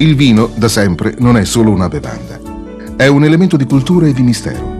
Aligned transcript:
Il 0.00 0.14
vino, 0.14 0.48
da 0.54 0.68
sempre, 0.68 1.16
non 1.18 1.36
è 1.36 1.44
solo 1.44 1.72
una 1.72 1.88
bevanda. 1.88 2.38
È 2.94 3.08
un 3.08 3.24
elemento 3.24 3.56
di 3.56 3.64
cultura 3.64 4.06
e 4.06 4.12
di 4.12 4.22
mistero. 4.22 4.76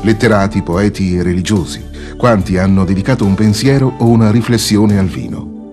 Letterati, 0.00 0.62
poeti 0.62 1.16
e 1.16 1.22
religiosi, 1.22 1.84
quanti 2.16 2.58
hanno 2.58 2.84
dedicato 2.84 3.24
un 3.24 3.36
pensiero 3.36 3.94
o 3.98 4.08
una 4.08 4.32
riflessione 4.32 4.98
al 4.98 5.06
vino. 5.06 5.70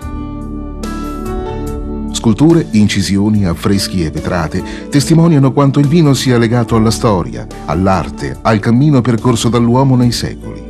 Sculture, 2.11 2.68
incisioni, 2.71 3.48
affreschi 3.48 4.05
e 4.05 4.11
vetrate 4.11 4.64
testimoniano 4.91 5.54
quanto 5.54 5.80
il 5.80 5.88
vino 5.88 6.14
sia 6.14 6.38
legato 6.38 6.75
alla 6.75 6.91
storia, 6.91 7.47
all'arte, 7.66 8.38
al 8.44 8.60
cammino 8.60 9.02
percorso 9.02 9.50
dall'uomo 9.50 9.96
nei 9.96 10.11
secoli. 10.11 10.67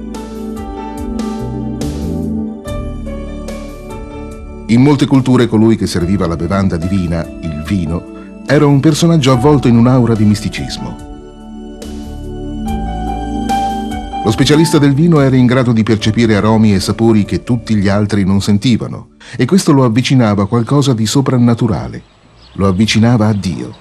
In 4.70 4.82
molte 4.82 5.06
culture 5.06 5.48
colui 5.48 5.78
che 5.78 5.88
serviva 5.88 6.28
la 6.28 6.36
bevanda 6.36 6.76
divina, 6.76 7.26
il 7.26 7.64
vino, 7.66 8.44
era 8.46 8.66
un 8.66 8.82
personaggio 8.82 9.32
avvolto 9.32 9.70
in 9.70 9.78
un'aura 9.78 10.14
di 10.14 10.26
misticismo. 10.26 11.06
Lo 14.26 14.30
specialista 14.32 14.78
del 14.78 14.94
vino 14.94 15.22
era 15.22 15.38
in 15.38 15.46
grado 15.46 15.72
di 15.72 15.84
percepire 15.84 16.36
aromi 16.36 16.74
e 16.74 16.82
sapori 16.82 17.24
che 17.24 17.44
tutti 17.44 17.76
gli 17.76 17.88
altri 17.88 18.26
non 18.26 18.42
sentivano 18.42 19.12
e 19.38 19.46
questo 19.46 19.72
lo 19.72 19.86
avvicinava 19.86 20.44
a 20.44 20.48
qualcosa 20.48 20.94
di 20.94 21.06
soprannaturale, 21.06 22.04
lo 22.56 22.68
avvicinava 22.68 23.28
a 23.28 23.34
Dio. 23.34 23.74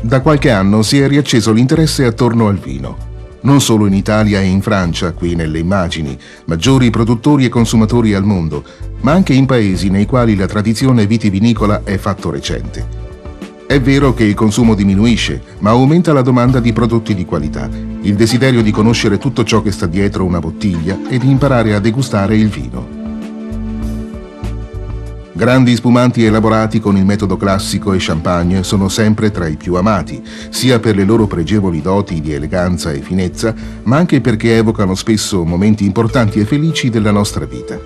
Da 0.00 0.20
qualche 0.20 0.50
anno 0.50 0.82
si 0.82 0.98
è 0.98 1.06
riacceso 1.06 1.52
l'interesse 1.52 2.04
attorno 2.04 2.48
al 2.48 2.58
vino 2.58 3.10
non 3.42 3.60
solo 3.60 3.86
in 3.86 3.94
Italia 3.94 4.40
e 4.40 4.46
in 4.46 4.60
Francia, 4.60 5.12
qui 5.12 5.34
nelle 5.34 5.58
immagini, 5.58 6.18
maggiori 6.46 6.90
produttori 6.90 7.44
e 7.44 7.48
consumatori 7.48 8.14
al 8.14 8.24
mondo, 8.24 8.64
ma 9.00 9.12
anche 9.12 9.32
in 9.32 9.46
paesi 9.46 9.88
nei 9.88 10.06
quali 10.06 10.36
la 10.36 10.46
tradizione 10.46 11.06
vitivinicola 11.06 11.82
è 11.84 11.96
fatto 11.96 12.30
recente. 12.30 13.00
È 13.66 13.80
vero 13.80 14.12
che 14.12 14.24
il 14.24 14.34
consumo 14.34 14.74
diminuisce, 14.74 15.42
ma 15.60 15.70
aumenta 15.70 16.12
la 16.12 16.22
domanda 16.22 16.60
di 16.60 16.72
prodotti 16.72 17.14
di 17.14 17.24
qualità, 17.24 17.70
il 18.02 18.14
desiderio 18.14 18.62
di 18.62 18.70
conoscere 18.70 19.18
tutto 19.18 19.44
ciò 19.44 19.62
che 19.62 19.72
sta 19.72 19.86
dietro 19.86 20.24
una 20.24 20.40
bottiglia 20.40 20.98
e 21.08 21.18
di 21.18 21.30
imparare 21.30 21.74
a 21.74 21.80
degustare 21.80 22.36
il 22.36 22.48
vino. 22.48 22.91
Grandi 25.34 25.74
spumanti 25.74 26.24
elaborati 26.24 26.78
con 26.78 26.98
il 26.98 27.06
metodo 27.06 27.38
classico 27.38 27.94
e 27.94 27.96
champagne 27.98 28.62
sono 28.62 28.90
sempre 28.90 29.30
tra 29.30 29.46
i 29.46 29.56
più 29.56 29.76
amati, 29.76 30.22
sia 30.50 30.78
per 30.78 30.94
le 30.94 31.04
loro 31.04 31.26
pregevoli 31.26 31.80
doti 31.80 32.20
di 32.20 32.34
eleganza 32.34 32.92
e 32.92 33.00
finezza, 33.00 33.54
ma 33.84 33.96
anche 33.96 34.20
perché 34.20 34.58
evocano 34.58 34.94
spesso 34.94 35.42
momenti 35.42 35.86
importanti 35.86 36.38
e 36.38 36.44
felici 36.44 36.90
della 36.90 37.10
nostra 37.10 37.46
vita. 37.46 37.80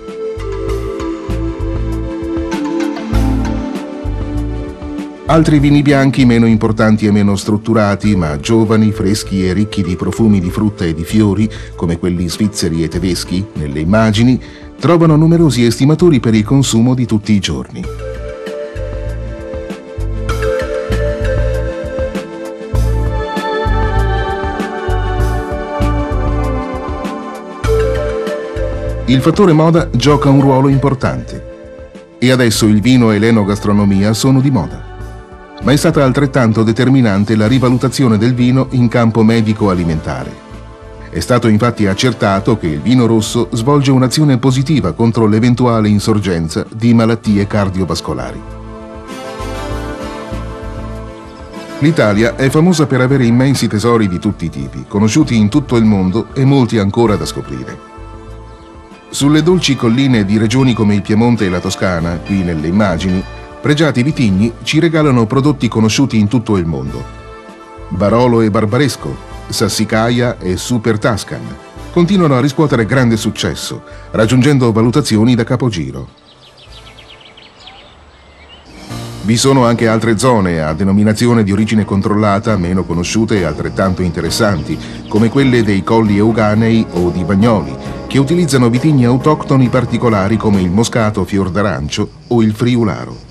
Altri 5.29 5.59
vini 5.59 5.81
bianchi 5.81 6.25
meno 6.25 6.47
importanti 6.47 7.05
e 7.05 7.11
meno 7.11 7.35
strutturati, 7.35 8.15
ma 8.15 8.39
giovani, 8.39 8.91
freschi 8.91 9.45
e 9.45 9.51
ricchi 9.51 9.83
di 9.83 9.97
profumi 9.97 10.39
di 10.39 10.49
frutta 10.49 10.85
e 10.85 10.93
di 10.93 11.03
fiori, 11.03 11.49
come 11.75 11.97
quelli 11.97 12.29
svizzeri 12.29 12.83
e 12.83 12.87
tedeschi, 12.87 13.45
nelle 13.55 13.81
immagini, 13.81 14.41
trovano 14.79 15.15
numerosi 15.15 15.65
estimatori 15.65 16.19
per 16.19 16.35
il 16.35 16.43
consumo 16.43 16.93
di 16.93 17.05
tutti 17.05 17.33
i 17.33 17.39
giorni. 17.39 17.83
Il 29.09 29.21
fattore 29.21 29.53
moda 29.53 29.89
gioca 29.91 30.29
un 30.29 30.41
ruolo 30.41 30.67
importante 30.67 32.15
e 32.19 32.31
adesso 32.31 32.65
il 32.65 32.81
vino 32.81 33.11
e 33.11 33.19
l'enogastronomia 33.19 34.13
sono 34.13 34.41
di 34.41 34.51
moda. 34.51 34.83
Ma 35.63 35.71
è 35.71 35.75
stata 35.75 36.03
altrettanto 36.03 36.61
determinante 36.61 37.35
la 37.35 37.47
rivalutazione 37.47 38.17
del 38.17 38.33
vino 38.33 38.67
in 38.71 38.87
campo 38.89 39.23
medico-alimentare. 39.23 40.46
È 41.09 41.19
stato 41.19 41.47
infatti 41.47 41.87
accertato 41.87 42.57
che 42.57 42.67
il 42.67 42.81
vino 42.81 43.05
rosso 43.05 43.47
svolge 43.51 43.91
un'azione 43.91 44.37
positiva 44.37 44.91
contro 44.91 45.25
l'eventuale 45.25 45.87
insorgenza 45.87 46.65
di 46.73 46.93
malattie 46.93 47.47
cardiovascolari. 47.47 48.55
L'Italia 51.79 52.35
è 52.35 52.49
famosa 52.49 52.87
per 52.87 53.01
avere 53.01 53.25
immensi 53.25 53.67
tesori 53.67 54.07
di 54.07 54.19
tutti 54.19 54.45
i 54.45 54.49
tipi, 54.49 54.85
conosciuti 54.87 55.37
in 55.37 55.47
tutto 55.47 55.75
il 55.75 55.85
mondo 55.85 56.27
e 56.33 56.43
molti 56.43 56.79
ancora 56.79 57.15
da 57.15 57.25
scoprire. 57.25 57.95
Sulle 59.09 59.43
dolci 59.43 59.75
colline 59.75 60.25
di 60.25 60.37
regioni 60.37 60.73
come 60.73 60.95
il 60.95 61.01
Piemonte 61.01 61.45
e 61.45 61.49
la 61.49 61.59
Toscana, 61.59 62.19
qui 62.25 62.43
nelle 62.43 62.67
immagini, 62.67 63.23
pregiati 63.61 64.03
vitigni 64.03 64.51
ci 64.63 64.79
regalano 64.79 65.25
prodotti 65.25 65.67
conosciuti 65.67 66.17
in 66.17 66.27
tutto 66.27 66.57
il 66.57 66.65
mondo. 66.65 67.03
Barolo 67.89 68.41
e 68.41 68.49
Barbaresco, 68.49 69.26
Sassicaia 69.49 70.37
e 70.39 70.57
Super 70.57 70.99
Tuscan 70.99 71.65
continuano 71.91 72.35
a 72.35 72.41
riscuotere 72.41 72.85
grande 72.85 73.17
successo, 73.17 73.81
raggiungendo 74.11 74.71
valutazioni 74.71 75.33
da 75.33 75.43
capogiro. 75.43 76.07
Vi 79.23 79.35
sono 79.35 79.65
anche 79.65 79.87
altre 79.87 80.17
zone 80.17 80.61
a 80.61 80.73
denominazione 80.73 81.43
di 81.43 81.51
origine 81.51 81.85
controllata 81.85 82.55
meno 82.55 82.83
conosciute 82.83 83.39
e 83.39 83.45
altrettanto 83.45 84.01
interessanti, 84.01 84.77
come 85.09 85.29
quelle 85.29 85.63
dei 85.63 85.83
colli 85.83 86.17
euganei 86.17 86.85
o 86.91 87.09
di 87.09 87.23
Bagnoli, 87.23 87.75
che 88.05 88.19
utilizzano 88.19 88.69
vitigni 88.69 89.05
autoctoni 89.05 89.67
particolari 89.67 90.37
come 90.37 90.61
il 90.61 90.69
moscato 90.69 91.25
fior 91.25 91.49
d'arancio 91.49 92.09
o 92.27 92.41
il 92.41 92.53
friularo. 92.53 93.26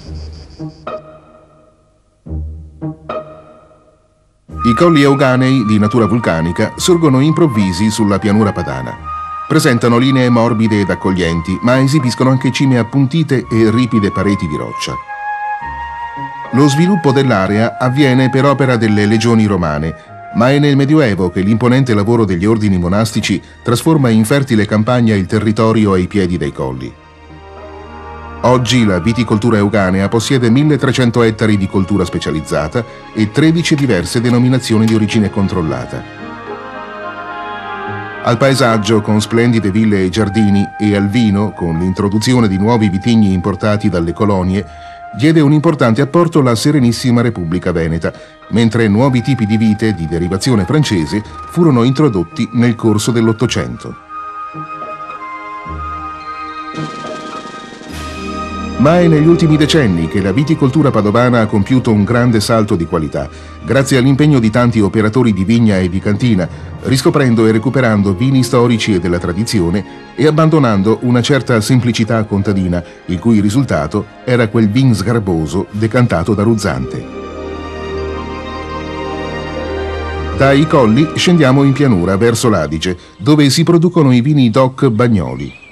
I 4.66 4.74
colli 4.74 5.02
euganei 5.02 5.64
di 5.64 5.78
natura 5.78 6.06
vulcanica 6.06 6.72
sorgono 6.74 7.20
improvvisi 7.20 7.88
sulla 7.88 8.18
pianura 8.18 8.50
padana. 8.50 8.98
Presentano 9.46 9.96
linee 9.96 10.28
morbide 10.28 10.80
ed 10.80 10.90
accoglienti, 10.90 11.56
ma 11.62 11.78
esibiscono 11.78 12.30
anche 12.30 12.50
cime 12.50 12.76
appuntite 12.76 13.46
e 13.48 13.70
ripide 13.70 14.10
pareti 14.10 14.48
di 14.48 14.56
roccia. 14.56 14.92
Lo 16.54 16.66
sviluppo 16.66 17.12
dell'area 17.12 17.78
avviene 17.78 18.28
per 18.28 18.44
opera 18.44 18.76
delle 18.76 19.06
legioni 19.06 19.46
romane, 19.46 19.94
ma 20.34 20.50
è 20.50 20.58
nel 20.58 20.74
Medioevo 20.74 21.30
che 21.30 21.42
l'imponente 21.42 21.94
lavoro 21.94 22.24
degli 22.24 22.44
ordini 22.44 22.76
monastici 22.76 23.40
trasforma 23.62 24.08
in 24.08 24.24
fertile 24.24 24.66
campagna 24.66 25.14
il 25.14 25.26
territorio 25.26 25.92
ai 25.92 26.08
piedi 26.08 26.36
dei 26.36 26.52
colli. 26.52 26.92
Oggi 28.46 28.84
la 28.84 29.00
viticoltura 29.00 29.56
euganea 29.56 30.08
possiede 30.08 30.50
1300 30.50 31.24
ettari 31.24 31.56
di 31.56 31.66
coltura 31.66 32.04
specializzata 32.04 32.84
e 33.12 33.32
13 33.32 33.74
diverse 33.74 34.20
denominazioni 34.20 34.86
di 34.86 34.94
origine 34.94 35.30
controllata. 35.30 36.00
Al 38.22 38.36
paesaggio 38.36 39.00
con 39.00 39.20
splendide 39.20 39.72
ville 39.72 40.04
e 40.04 40.10
giardini 40.10 40.64
e 40.78 40.94
al 40.94 41.08
vino, 41.08 41.50
con 41.50 41.76
l'introduzione 41.76 42.46
di 42.46 42.56
nuovi 42.56 42.88
vitigni 42.88 43.32
importati 43.32 43.88
dalle 43.88 44.12
colonie, 44.12 44.64
diede 45.18 45.40
un 45.40 45.52
importante 45.52 46.00
apporto 46.00 46.40
la 46.40 46.54
Serenissima 46.54 47.22
Repubblica 47.22 47.72
Veneta, 47.72 48.12
mentre 48.50 48.86
nuovi 48.86 49.22
tipi 49.22 49.44
di 49.44 49.56
vite 49.56 49.92
di 49.92 50.06
derivazione 50.06 50.64
francese 50.64 51.20
furono 51.50 51.82
introdotti 51.82 52.48
nel 52.52 52.76
corso 52.76 53.10
dell'Ottocento. 53.10 54.05
Ma 58.86 59.00
è 59.00 59.08
negli 59.08 59.26
ultimi 59.26 59.56
decenni 59.56 60.06
che 60.06 60.22
la 60.22 60.30
viticoltura 60.30 60.92
padovana 60.92 61.40
ha 61.40 61.46
compiuto 61.46 61.90
un 61.90 62.04
grande 62.04 62.38
salto 62.38 62.76
di 62.76 62.86
qualità, 62.86 63.28
grazie 63.64 63.98
all'impegno 63.98 64.38
di 64.38 64.48
tanti 64.48 64.78
operatori 64.78 65.32
di 65.32 65.42
vigna 65.42 65.76
e 65.80 65.88
di 65.88 65.98
cantina, 65.98 66.48
riscoprendo 66.82 67.48
e 67.48 67.50
recuperando 67.50 68.14
vini 68.14 68.44
storici 68.44 68.94
e 68.94 69.00
della 69.00 69.18
tradizione 69.18 70.14
e 70.14 70.28
abbandonando 70.28 71.00
una 71.02 71.20
certa 71.20 71.60
semplicità 71.60 72.22
contadina, 72.26 72.80
il 73.06 73.18
cui 73.18 73.40
risultato 73.40 74.06
era 74.24 74.46
quel 74.46 74.70
vin 74.70 74.94
sgarboso 74.94 75.66
decantato 75.72 76.32
da 76.32 76.44
Ruzzante. 76.44 77.04
Dai 80.36 80.64
colli 80.68 81.10
scendiamo 81.16 81.64
in 81.64 81.72
pianura 81.72 82.16
verso 82.16 82.48
l'Adige, 82.48 82.96
dove 83.16 83.50
si 83.50 83.64
producono 83.64 84.14
i 84.14 84.20
vini 84.20 84.48
DOC 84.48 84.90
Bagnoli. 84.90 85.65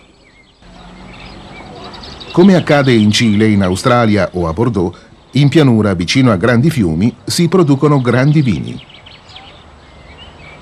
Come 2.35 2.57
accade 2.57 2.93
in 2.93 3.13
Cile, 3.13 3.47
in 3.47 3.63
Australia 3.63 4.29
o 4.33 4.49
a 4.49 4.53
Bordeaux, 4.53 4.93
in 5.35 5.49
pianura 5.49 5.95
vicino 5.95 6.33
a 6.33 6.37
grandi 6.37 6.69
fiumi 6.69 7.15
si 7.25 7.47
producono 7.47 8.01
grandi 8.01 8.43
vini. 8.43 8.77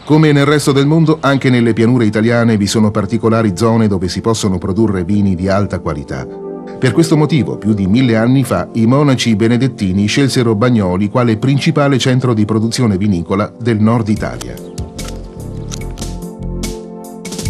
Come 0.04 0.32
nel 0.32 0.44
resto 0.44 0.72
del 0.72 0.84
mondo, 0.84 1.16
anche 1.22 1.48
nelle 1.48 1.72
pianure 1.72 2.04
italiane 2.04 2.58
vi 2.58 2.66
sono 2.66 2.90
particolari 2.90 3.56
zone 3.56 3.88
dove 3.88 4.08
si 4.08 4.20
possono 4.20 4.58
produrre 4.58 5.02
vini 5.02 5.34
di 5.34 5.48
alta 5.48 5.78
qualità. 5.78 6.26
Per 6.26 6.92
questo 6.92 7.16
motivo, 7.16 7.56
più 7.56 7.72
di 7.72 7.86
mille 7.86 8.16
anni 8.16 8.44
fa, 8.44 8.69
i 8.74 8.84
monaci 8.84 9.34
benedettini 9.34 10.04
scelsero 10.04 10.54
Bagnoli 10.54 11.08
quale 11.08 11.38
principale 11.38 11.96
centro 11.96 12.34
di 12.34 12.44
produzione 12.44 12.98
vinicola 12.98 13.50
del 13.58 13.80
nord 13.80 14.08
Italia. 14.08 14.71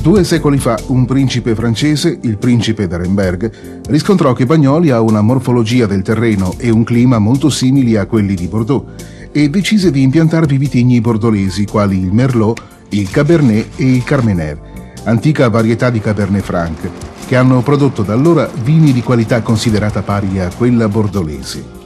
Due 0.02 0.24
secoli 0.24 0.58
fa 0.58 0.76
un 0.88 1.04
principe 1.04 1.54
francese, 1.54 2.18
il 2.22 2.36
principe 2.36 2.88
d'Arenberg, 2.88 3.82
riscontrò 3.86 4.32
che 4.32 4.46
Bagnoli 4.46 4.90
ha 4.90 5.00
una 5.00 5.20
morfologia 5.20 5.86
del 5.86 6.02
terreno 6.02 6.54
e 6.56 6.70
un 6.70 6.82
clima 6.82 7.20
molto 7.20 7.48
simili 7.48 7.94
a 7.94 8.06
quelli 8.06 8.34
di 8.34 8.48
Bordeaux 8.48 8.84
e 9.30 9.48
decise 9.48 9.92
di 9.92 10.02
impiantarvi 10.02 10.58
vitigni 10.58 11.00
bordolesi 11.00 11.66
quali 11.66 12.00
il 12.00 12.12
Merlot, 12.12 12.60
il 12.88 13.08
Cabernet 13.10 13.78
e 13.78 13.84
il 13.84 14.02
Carmener, 14.02 14.58
antica 15.04 15.48
varietà 15.48 15.88
di 15.88 16.00
Cabernet 16.00 16.42
Franc, 16.42 16.90
che 17.24 17.36
hanno 17.36 17.62
prodotto 17.62 18.02
da 18.02 18.12
allora 18.12 18.50
vini 18.64 18.92
di 18.92 19.04
qualità 19.04 19.40
considerata 19.40 20.02
pari 20.02 20.40
a 20.40 20.50
quella 20.52 20.88
bordolese. 20.88 21.80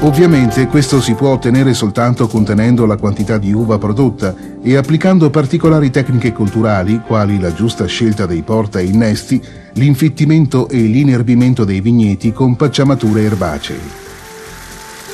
Ovviamente 0.00 0.66
questo 0.66 1.00
si 1.00 1.12
può 1.12 1.28
ottenere 1.28 1.74
soltanto 1.74 2.26
contenendo 2.26 2.86
la 2.86 2.96
quantità 2.96 3.36
di 3.36 3.52
uva 3.52 3.76
prodotta 3.76 4.34
e 4.62 4.76
applicando 4.76 5.30
particolari 5.30 5.90
tecniche 5.90 6.32
culturali 6.32 7.00
quali 7.06 7.40
la 7.40 7.52
giusta 7.52 7.86
scelta 7.86 8.26
dei 8.26 8.42
porta 8.42 8.78
e 8.78 8.84
innesti, 8.84 9.40
l'infittimento 9.74 10.68
e 10.68 10.78
l'inerbimento 10.78 11.64
dei 11.64 11.80
vigneti 11.80 12.32
con 12.32 12.56
pacciamature 12.56 13.22
erbacee. 13.22 13.80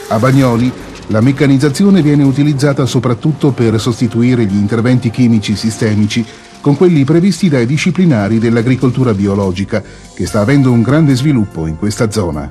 A 0.08 0.18
Bagnoli 0.18 0.72
la 1.08 1.20
meccanizzazione 1.20 2.02
viene 2.02 2.24
utilizzata 2.24 2.84
soprattutto 2.84 3.52
per 3.52 3.78
sostituire 3.80 4.44
gli 4.44 4.56
interventi 4.56 5.10
chimici 5.10 5.54
sistemici 5.54 6.24
con 6.60 6.76
quelli 6.76 7.04
previsti 7.04 7.48
dai 7.48 7.64
disciplinari 7.64 8.40
dell'agricoltura 8.40 9.14
biologica, 9.14 9.80
che 10.14 10.26
sta 10.26 10.40
avendo 10.40 10.72
un 10.72 10.82
grande 10.82 11.14
sviluppo 11.14 11.68
in 11.68 11.76
questa 11.76 12.10
zona. 12.10 12.50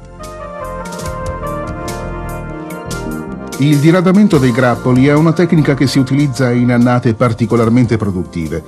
Il 3.59 3.77
diradamento 3.79 4.37
dei 4.37 4.51
grappoli 4.51 5.07
è 5.07 5.13
una 5.13 5.31
tecnica 5.31 5.75
che 5.75 5.87
si 5.87 5.97
utilizza 5.97 6.51
in 6.51 6.73
annate 6.73 7.13
particolarmente 7.13 7.95
produttive. 7.95 8.61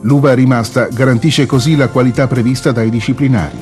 L'uva 0.00 0.32
rimasta 0.32 0.88
garantisce 0.88 1.44
così 1.44 1.76
la 1.76 1.88
qualità 1.88 2.26
prevista 2.26 2.72
dai 2.72 2.88
disciplinari. 2.88 3.58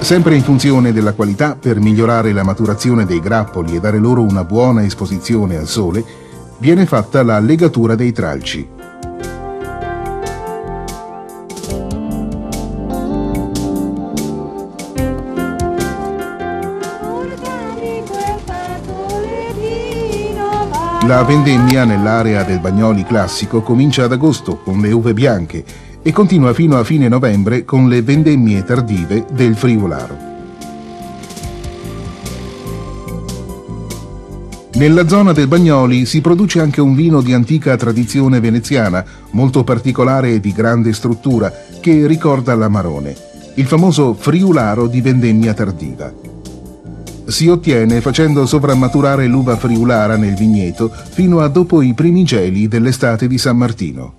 Sempre 0.00 0.34
in 0.34 0.42
funzione 0.42 0.92
della 0.92 1.14
qualità, 1.14 1.56
per 1.58 1.80
migliorare 1.80 2.32
la 2.32 2.44
maturazione 2.44 3.06
dei 3.06 3.20
grappoli 3.20 3.76
e 3.76 3.80
dare 3.80 3.98
loro 3.98 4.20
una 4.20 4.44
buona 4.44 4.84
esposizione 4.84 5.56
al 5.56 5.66
sole, 5.66 6.04
viene 6.58 6.84
fatta 6.84 7.22
la 7.22 7.38
legatura 7.38 7.94
dei 7.94 8.12
tralci. 8.12 8.77
La 21.08 21.22
vendemmia 21.22 21.86
nell'area 21.86 22.42
del 22.42 22.60
Bagnoli 22.60 23.02
classico 23.02 23.62
comincia 23.62 24.04
ad 24.04 24.12
agosto 24.12 24.58
con 24.58 24.78
le 24.82 24.92
uve 24.92 25.14
bianche 25.14 25.64
e 26.02 26.12
continua 26.12 26.52
fino 26.52 26.76
a 26.76 26.84
fine 26.84 27.08
novembre 27.08 27.64
con 27.64 27.88
le 27.88 28.02
vendemmie 28.02 28.62
tardive 28.62 29.24
del 29.32 29.56
Friularo. 29.56 30.18
Nella 34.74 35.08
zona 35.08 35.32
del 35.32 35.48
Bagnoli 35.48 36.04
si 36.04 36.20
produce 36.20 36.60
anche 36.60 36.82
un 36.82 36.94
vino 36.94 37.22
di 37.22 37.32
antica 37.32 37.74
tradizione 37.78 38.38
veneziana, 38.38 39.02
molto 39.30 39.64
particolare 39.64 40.32
e 40.32 40.40
di 40.40 40.52
grande 40.52 40.92
struttura, 40.92 41.50
che 41.80 42.06
ricorda 42.06 42.54
l'Amarone, 42.54 43.16
il 43.54 43.64
famoso 43.64 44.12
Friularo 44.12 44.86
di 44.86 45.00
vendemmia 45.00 45.54
tardiva 45.54 46.12
si 47.28 47.46
ottiene 47.46 48.00
facendo 48.00 48.46
sovrammaturare 48.46 49.26
l'uva 49.26 49.56
friulara 49.56 50.16
nel 50.16 50.34
vigneto 50.34 50.90
fino 51.10 51.40
a 51.40 51.48
dopo 51.48 51.82
i 51.82 51.92
primi 51.92 52.24
geli 52.24 52.68
dell'estate 52.68 53.26
di 53.26 53.36
San 53.36 53.58
Martino. 53.58 54.14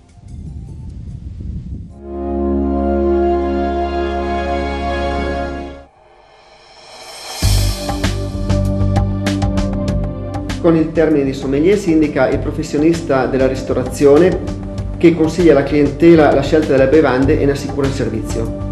Con 10.61 10.75
il 10.75 10.91
termine 10.91 11.23
di 11.23 11.33
sommelier 11.33 11.79
si 11.79 11.91
indica 11.91 12.29
il 12.29 12.37
professionista 12.37 13.25
della 13.25 13.47
ristorazione 13.47 14.57
che 14.97 15.15
consiglia 15.15 15.53
alla 15.53 15.63
clientela 15.63 16.31
la 16.31 16.41
scelta 16.41 16.73
delle 16.75 16.89
bevande 16.89 17.39
e 17.39 17.45
ne 17.45 17.53
assicura 17.53 17.87
il 17.87 17.93
servizio. 17.93 18.67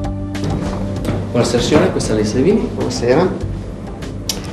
Buonasera 1.31 1.63
signora, 1.63 1.88
questa 1.88 2.12
è 2.12 2.16
la 2.16 2.22
lista 2.22 2.36
dei 2.40 2.51
vini. 2.51 2.69
Buonasera. 2.72 3.46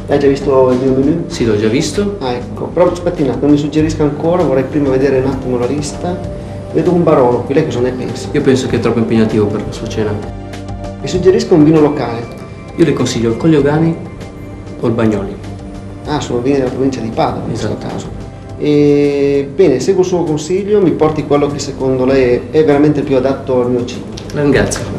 Hai 0.07 0.19
già 0.19 0.27
visto 0.27 0.71
il 0.71 0.79
mio 0.79 0.93
menu? 0.93 1.25
Sì, 1.29 1.47
l'ho 1.47 1.57
già 1.59 1.69
visto. 1.69 2.17
Ah, 2.21 2.33
ecco. 2.33 2.67
Però 2.67 2.91
aspetti 2.91 3.23
un 3.23 3.29
attimo, 3.29 3.45
non 3.47 3.53
mi 3.53 3.59
suggerisca 3.59 4.03
ancora, 4.03 4.43
vorrei 4.43 4.65
prima 4.65 4.91
vedere 4.91 5.19
un 5.21 5.27
attimo 5.31 5.57
la 5.59 5.67
lista. 5.67 6.17
Vedo 6.73 6.93
un 6.93 7.03
barono, 7.03 7.43
qui 7.45 7.55
lei 7.55 7.65
cosa 7.65 7.81
ne 7.81 7.91
pensa? 7.93 8.29
Io 8.33 8.41
penso 8.43 8.67
che 8.67 8.77
è 8.77 8.81
troppo 8.81 8.99
impegnativo 8.99 9.47
per 9.47 9.63
la 9.67 9.73
sua 9.73 9.87
cena. 9.87 10.13
Mi 11.01 11.09
suggerisco 11.09 11.55
un 11.55 11.65
vino 11.65 11.81
locale. 11.81 12.21
Io 12.77 12.85
le 12.85 12.93
consiglio 12.93 13.31
il 13.31 13.37
Cogliogani 13.37 13.97
o 14.81 14.87
il 14.87 14.93
Bagnoli. 14.93 15.35
Ah, 16.07 16.21
sono 16.21 16.41
vini 16.41 16.59
della 16.59 16.69
provincia 16.71 17.01
di 17.01 17.09
Padova, 17.09 17.47
in 17.47 17.53
Esatto. 17.53 17.75
questo 17.77 17.89
caso. 17.89 18.09
E 18.59 19.49
bene, 19.55 19.81
seguo 19.81 20.03
il 20.03 20.07
suo 20.09 20.23
consiglio, 20.25 20.81
mi 20.81 20.91
porti 20.91 21.25
quello 21.27 21.47
che 21.49 21.59
secondo 21.59 22.05
lei 22.05 22.41
è 22.51 22.63
veramente 22.65 23.01
più 23.03 23.17
adatto 23.17 23.63
al 23.63 23.71
mio 23.71 23.85
cibo. 23.87 24.05
La 24.35 24.43
ringrazio. 24.43 24.94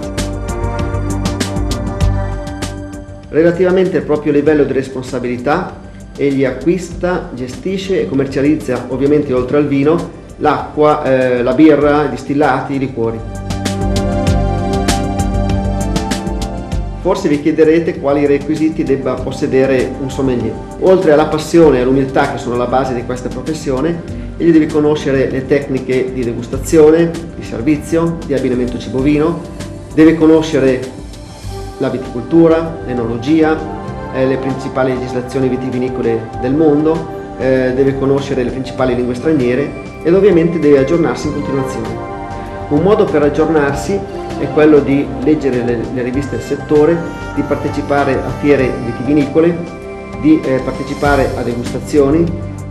Relativamente 3.36 3.98
al 3.98 4.04
proprio 4.04 4.32
livello 4.32 4.64
di 4.64 4.72
responsabilità, 4.72 5.78
egli 6.16 6.46
acquista, 6.46 7.32
gestisce 7.34 8.00
e 8.00 8.08
commercializza, 8.08 8.86
ovviamente 8.88 9.34
oltre 9.34 9.58
al 9.58 9.68
vino, 9.68 10.10
l'acqua, 10.38 11.04
eh, 11.04 11.44
la 11.44 11.54
birra, 11.54 12.06
i 12.06 12.12
distillati, 12.12 12.76
i 12.76 12.80
liquori. 12.80 13.20
Forse 17.02 17.28
vi 17.28 17.42
chiederete 17.42 18.00
quali 18.00 18.26
requisiti 18.26 18.84
debba 18.84 19.16
possedere 19.16 19.92
un 20.00 20.10
sommelier. 20.10 20.54
Oltre 20.80 21.12
alla 21.12 21.26
passione 21.26 21.80
e 21.80 21.82
all'umiltà 21.82 22.32
che 22.32 22.38
sono 22.38 22.56
la 22.56 22.68
base 22.68 22.94
di 22.94 23.04
questa 23.04 23.28
professione, 23.28 24.02
egli 24.38 24.54
deve 24.54 24.68
conoscere 24.68 25.30
le 25.30 25.46
tecniche 25.46 26.14
di 26.14 26.24
degustazione, 26.24 27.12
di 27.36 27.44
servizio, 27.44 28.18
di 28.26 28.34
abbinamento 28.34 28.78
cibo-vino, 28.78 29.42
deve 29.94 30.16
conoscere 30.16 31.04
la 31.78 31.90
viticoltura, 31.90 32.78
l'enologia, 32.86 33.58
eh, 34.14 34.26
le 34.26 34.38
principali 34.38 34.94
legislazioni 34.94 35.48
vitivinicole 35.48 36.30
del 36.42 36.54
mondo, 36.54 37.14
eh, 37.38 37.74
deve 37.76 37.98
conoscere 37.98 38.44
le 38.44 38.52
principali 38.52 38.96
lingue 38.96 39.16
straniere 39.16 39.84
ed 40.04 40.14
ovviamente 40.14 40.60
deve 40.60 40.80
aggiornarsi 40.80 41.28
in 41.28 41.34
continuazione. 41.34 41.88
Un 42.70 42.82
modo 42.82 43.06
per 43.06 43.24
aggiornarsi 43.24 44.00
è 44.40 44.48
quello 44.54 44.80
di 44.80 45.06
leggere 45.24 45.64
le, 45.64 45.80
le 45.94 46.02
riviste 46.02 46.38
del 46.38 46.46
settore, 46.46 46.98
di 47.36 47.42
partecipare 47.42 48.14
a 48.14 48.30
fiere 48.40 48.72
vitivinicole, 48.86 49.58
di 50.22 50.40
eh, 50.42 50.62
partecipare 50.64 51.30
a 51.36 51.42
degustazioni 51.42 52.24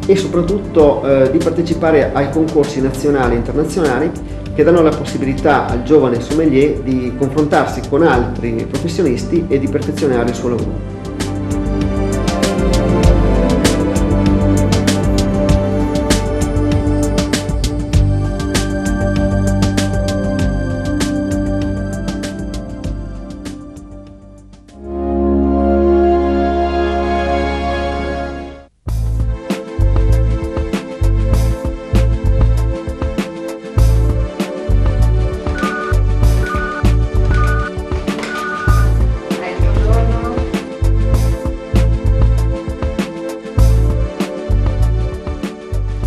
e 0.06 0.16
soprattutto 0.16 1.02
eh, 1.02 1.30
di 1.30 1.38
partecipare 1.38 2.10
ai 2.12 2.30
concorsi 2.30 2.80
nazionali 2.80 3.34
e 3.34 3.38
internazionali 3.38 4.10
che 4.54 4.62
danno 4.62 4.82
la 4.82 4.94
possibilità 4.94 5.66
al 5.66 5.82
giovane 5.82 6.20
sommelier 6.20 6.78
di 6.80 7.12
confrontarsi 7.18 7.82
con 7.88 8.02
altri 8.02 8.66
professionisti 8.68 9.46
e 9.48 9.58
di 9.58 9.68
perfezionare 9.68 10.28
il 10.28 10.34
suo 10.34 10.50
lavoro. 10.50 10.93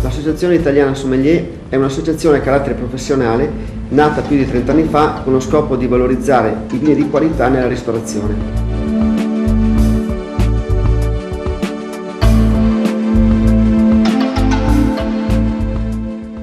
L'Associazione 0.08 0.54
Italiana 0.54 0.94
Sommelier 0.94 1.46
è 1.68 1.76
un'associazione 1.76 2.38
a 2.38 2.40
carattere 2.40 2.72
professionale 2.72 3.46
nata 3.90 4.22
più 4.22 4.38
di 4.38 4.46
30 4.46 4.72
anni 4.72 4.84
fa 4.84 5.20
con 5.22 5.34
lo 5.34 5.38
scopo 5.38 5.76
di 5.76 5.86
valorizzare 5.86 6.62
i 6.70 6.78
vini 6.78 6.94
di 6.94 7.10
qualità 7.10 7.48
nella 7.48 7.68
ristorazione. 7.68 8.34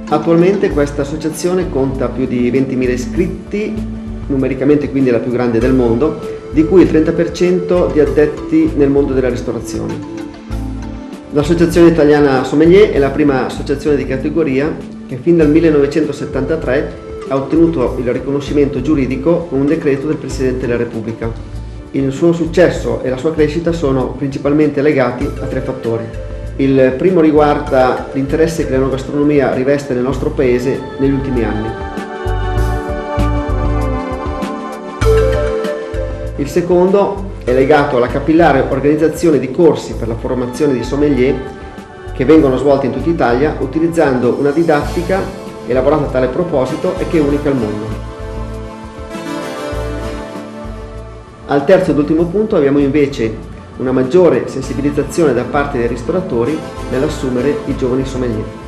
Attualmente 0.09 0.69
questa 0.69 1.01
associazione 1.01 1.67
conta 1.67 2.07
più 2.09 2.27
di 2.27 2.51
20.000 2.51 2.91
iscritti, 2.91 3.73
numericamente 4.27 4.91
quindi 4.91 5.09
la 5.09 5.17
più 5.17 5.31
grande 5.31 5.57
del 5.57 5.73
mondo, 5.73 6.19
di 6.51 6.63
cui 6.65 6.83
il 6.83 6.91
30% 6.91 7.91
di 7.91 7.99
addetti 7.99 8.73
nel 8.75 8.91
mondo 8.91 9.13
della 9.13 9.29
ristorazione. 9.29 10.14
L'Associazione 11.35 11.89
Italiana 11.89 12.45
Sommelier 12.45 12.91
è 12.91 12.97
la 12.97 13.09
prima 13.09 13.47
associazione 13.47 13.97
di 13.97 14.05
categoria 14.05 14.73
che 15.05 15.17
fin 15.17 15.35
dal 15.35 15.49
1973 15.49 16.93
ha 17.27 17.35
ottenuto 17.35 17.97
il 17.99 18.09
riconoscimento 18.13 18.81
giuridico 18.81 19.39
con 19.49 19.59
un 19.59 19.65
decreto 19.65 20.07
del 20.07 20.15
Presidente 20.15 20.65
della 20.65 20.77
Repubblica. 20.77 21.29
Il 21.91 22.13
suo 22.13 22.31
successo 22.31 23.03
e 23.03 23.09
la 23.09 23.17
sua 23.17 23.33
crescita 23.33 23.73
sono 23.73 24.13
principalmente 24.13 24.81
legati 24.81 25.25
a 25.25 25.45
tre 25.47 25.59
fattori. 25.59 26.05
Il 26.55 26.93
primo 26.97 27.19
riguarda 27.19 28.07
l'interesse 28.13 28.63
che 28.63 28.71
l'enogastronomia 28.71 29.53
riveste 29.53 29.93
nel 29.93 30.03
nostro 30.03 30.29
paese 30.29 30.79
negli 30.99 31.11
ultimi 31.11 31.43
anni. 31.43 31.67
Il 36.37 36.47
secondo 36.47 37.33
è 37.45 37.53
legato 37.53 37.97
alla 37.97 38.07
capillare 38.07 38.65
organizzazione 38.67 39.37
di 39.37 39.51
corsi 39.51 39.93
per 39.93 40.07
la 40.07 40.15
formazione 40.15 40.73
di 40.73 40.83
sommelier 40.83 41.35
che 42.11 42.25
vengono 42.25 42.57
svolti 42.57 42.87
in 42.87 42.91
tutta 42.91 43.09
Italia 43.09 43.55
utilizzando 43.59 44.35
una 44.39 44.49
didattica 44.49 45.21
elaborata 45.67 46.05
a 46.05 46.09
tale 46.09 46.27
proposito 46.27 46.97
e 46.97 47.07
che 47.07 47.19
è 47.19 47.21
unica 47.21 47.49
al 47.49 47.55
mondo. 47.55 47.85
Al 51.45 51.63
terzo 51.65 51.91
ed 51.91 51.99
ultimo 51.99 52.25
punto 52.25 52.55
abbiamo 52.55 52.79
invece 52.79 53.53
una 53.77 53.91
maggiore 53.91 54.47
sensibilizzazione 54.47 55.33
da 55.33 55.43
parte 55.43 55.77
dei 55.77 55.87
ristoratori 55.87 56.57
nell'assumere 56.89 57.59
i 57.65 57.75
giovani 57.75 58.05
sommelier. 58.05 58.64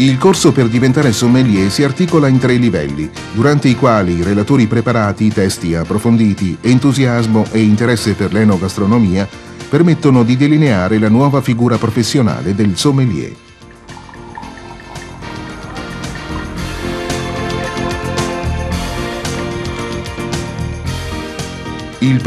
Il 0.00 0.16
corso 0.16 0.52
per 0.52 0.68
diventare 0.68 1.10
sommelier 1.10 1.72
si 1.72 1.82
articola 1.82 2.28
in 2.28 2.38
tre 2.38 2.54
livelli, 2.54 3.10
durante 3.32 3.66
i 3.66 3.74
quali 3.74 4.22
relatori 4.22 4.68
preparati, 4.68 5.28
testi 5.28 5.74
approfonditi, 5.74 6.56
entusiasmo 6.60 7.44
e 7.50 7.62
interesse 7.62 8.14
per 8.14 8.32
l'enogastronomia 8.32 9.28
permettono 9.68 10.22
di 10.22 10.36
delineare 10.36 11.00
la 11.00 11.08
nuova 11.08 11.40
figura 11.40 11.78
professionale 11.78 12.54
del 12.54 12.76
sommelier. 12.76 13.47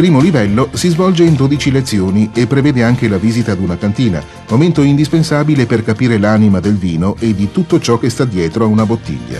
Primo 0.01 0.19
livello 0.19 0.71
si 0.73 0.89
svolge 0.89 1.23
in 1.23 1.35
12 1.35 1.69
lezioni 1.69 2.31
e 2.33 2.47
prevede 2.47 2.81
anche 2.81 3.07
la 3.07 3.19
visita 3.19 3.51
ad 3.51 3.59
una 3.59 3.77
cantina, 3.77 4.19
momento 4.49 4.81
indispensabile 4.81 5.67
per 5.67 5.83
capire 5.83 6.17
l'anima 6.17 6.59
del 6.59 6.75
vino 6.75 7.15
e 7.19 7.35
di 7.35 7.51
tutto 7.51 7.79
ciò 7.79 7.99
che 7.99 8.09
sta 8.09 8.25
dietro 8.25 8.63
a 8.63 8.67
una 8.67 8.83
bottiglia. 8.83 9.39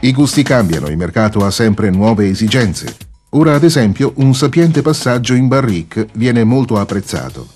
I 0.00 0.10
gusti 0.10 0.42
cambiano, 0.42 0.88
il 0.88 0.96
mercato 0.96 1.44
ha 1.44 1.50
sempre 1.50 1.90
nuove 1.90 2.30
esigenze. 2.30 2.96
Ora, 3.32 3.54
ad 3.54 3.62
esempio, 3.62 4.14
un 4.16 4.34
sapiente 4.34 4.80
passaggio 4.80 5.34
in 5.34 5.48
barrique 5.48 6.08
viene 6.14 6.44
molto 6.44 6.78
apprezzato. 6.78 7.46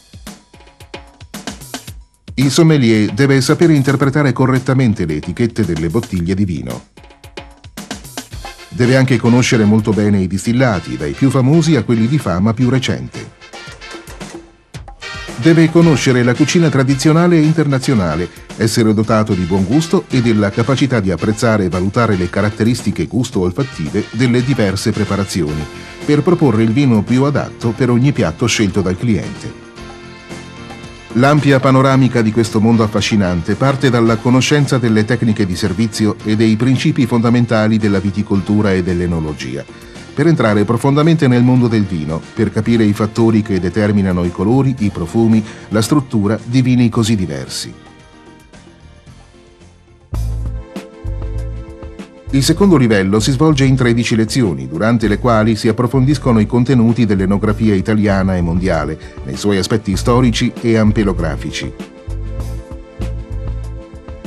Il 2.34 2.50
sommelier 2.50 3.10
deve 3.14 3.40
sapere 3.40 3.72
interpretare 3.72 4.34
correttamente 4.34 5.06
le 5.06 5.14
etichette 5.14 5.64
delle 5.64 5.88
bottiglie 5.88 6.34
di 6.34 6.44
vino. 6.44 6.90
Deve 8.74 8.96
anche 8.96 9.18
conoscere 9.18 9.64
molto 9.64 9.92
bene 9.92 10.20
i 10.20 10.26
distillati, 10.26 10.96
dai 10.96 11.12
più 11.12 11.28
famosi 11.30 11.76
a 11.76 11.82
quelli 11.82 12.08
di 12.08 12.18
fama 12.18 12.54
più 12.54 12.70
recente. 12.70 13.40
Deve 15.36 15.70
conoscere 15.70 16.22
la 16.22 16.34
cucina 16.34 16.68
tradizionale 16.68 17.36
e 17.36 17.42
internazionale, 17.42 18.28
essere 18.56 18.94
dotato 18.94 19.34
di 19.34 19.42
buon 19.42 19.64
gusto 19.64 20.04
e 20.08 20.22
della 20.22 20.50
capacità 20.50 21.00
di 21.00 21.10
apprezzare 21.10 21.64
e 21.64 21.68
valutare 21.68 22.16
le 22.16 22.30
caratteristiche 22.30 23.06
gusto-olfattive 23.06 24.04
delle 24.12 24.42
diverse 24.42 24.90
preparazioni, 24.90 25.66
per 26.04 26.22
proporre 26.22 26.62
il 26.62 26.72
vino 26.72 27.02
più 27.02 27.24
adatto 27.24 27.70
per 27.70 27.90
ogni 27.90 28.12
piatto 28.12 28.46
scelto 28.46 28.80
dal 28.82 28.96
cliente. 28.96 29.61
L'ampia 31.16 31.60
panoramica 31.60 32.22
di 32.22 32.32
questo 32.32 32.58
mondo 32.58 32.82
affascinante 32.82 33.54
parte 33.54 33.90
dalla 33.90 34.16
conoscenza 34.16 34.78
delle 34.78 35.04
tecniche 35.04 35.44
di 35.44 35.54
servizio 35.54 36.16
e 36.24 36.36
dei 36.36 36.56
principi 36.56 37.04
fondamentali 37.04 37.76
della 37.76 38.00
viticoltura 38.00 38.72
e 38.72 38.82
dell'enologia, 38.82 39.62
per 40.14 40.26
entrare 40.26 40.64
profondamente 40.64 41.28
nel 41.28 41.42
mondo 41.42 41.68
del 41.68 41.84
vino, 41.84 42.18
per 42.32 42.50
capire 42.50 42.84
i 42.84 42.94
fattori 42.94 43.42
che 43.42 43.60
determinano 43.60 44.24
i 44.24 44.32
colori, 44.32 44.74
i 44.78 44.88
profumi, 44.88 45.44
la 45.68 45.82
struttura 45.82 46.38
di 46.42 46.62
vini 46.62 46.88
così 46.88 47.14
diversi. 47.14 47.81
Il 52.34 52.42
secondo 52.42 52.78
livello 52.78 53.20
si 53.20 53.30
svolge 53.30 53.66
in 53.66 53.76
13 53.76 54.16
lezioni, 54.16 54.66
durante 54.66 55.06
le 55.06 55.18
quali 55.18 55.54
si 55.54 55.68
approfondiscono 55.68 56.40
i 56.40 56.46
contenuti 56.46 57.04
dell'enografia 57.04 57.74
italiana 57.74 58.36
e 58.36 58.40
mondiale, 58.40 58.98
nei 59.26 59.36
suoi 59.36 59.58
aspetti 59.58 59.94
storici 59.98 60.50
e 60.62 60.78
ampelografici. 60.78 61.70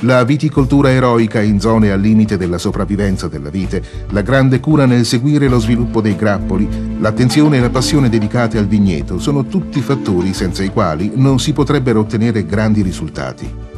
La 0.01 0.23
viticoltura 0.23 0.91
eroica 0.91 1.41
in 1.41 1.59
zone 1.59 1.89
al 1.89 1.99
limite 1.99 2.37
della 2.37 2.59
sopravvivenza 2.59 3.27
della 3.27 3.49
vite, 3.49 3.81
la 4.11 4.21
grande 4.21 4.59
cura 4.59 4.85
nel 4.85 5.03
seguire 5.03 5.47
lo 5.47 5.57
sviluppo 5.57 5.99
dei 5.99 6.15
grappoli, 6.15 6.99
l'attenzione 6.99 7.57
e 7.57 7.61
la 7.61 7.71
passione 7.71 8.07
dedicate 8.07 8.59
al 8.59 8.67
vigneto 8.67 9.17
sono 9.17 9.47
tutti 9.47 9.81
fattori 9.81 10.31
senza 10.35 10.61
i 10.61 10.69
quali 10.69 11.13
non 11.15 11.39
si 11.39 11.53
potrebbero 11.53 12.01
ottenere 12.01 12.45
grandi 12.45 12.83
risultati. 12.83 13.74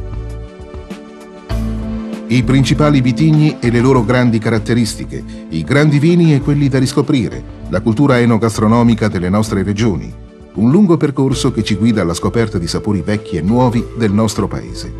I 2.30 2.42
principali 2.42 3.00
vitigni 3.00 3.56
e 3.58 3.70
le 3.70 3.80
loro 3.80 4.04
grandi 4.04 4.38
caratteristiche, 4.38 5.24
i 5.48 5.64
grandi 5.64 5.98
vini 5.98 6.34
e 6.34 6.42
quelli 6.42 6.68
da 6.68 6.78
riscoprire, 6.78 7.42
la 7.70 7.80
cultura 7.80 8.20
enogastronomica 8.20 9.08
delle 9.08 9.30
nostre 9.30 9.62
regioni. 9.62 10.12
Un 10.56 10.70
lungo 10.70 10.98
percorso 10.98 11.52
che 11.52 11.64
ci 11.64 11.74
guida 11.76 12.02
alla 12.02 12.12
scoperta 12.12 12.58
di 12.58 12.66
sapori 12.66 13.00
vecchi 13.00 13.38
e 13.38 13.40
nuovi 13.40 13.82
del 13.96 14.12
nostro 14.12 14.46
paese. 14.46 14.92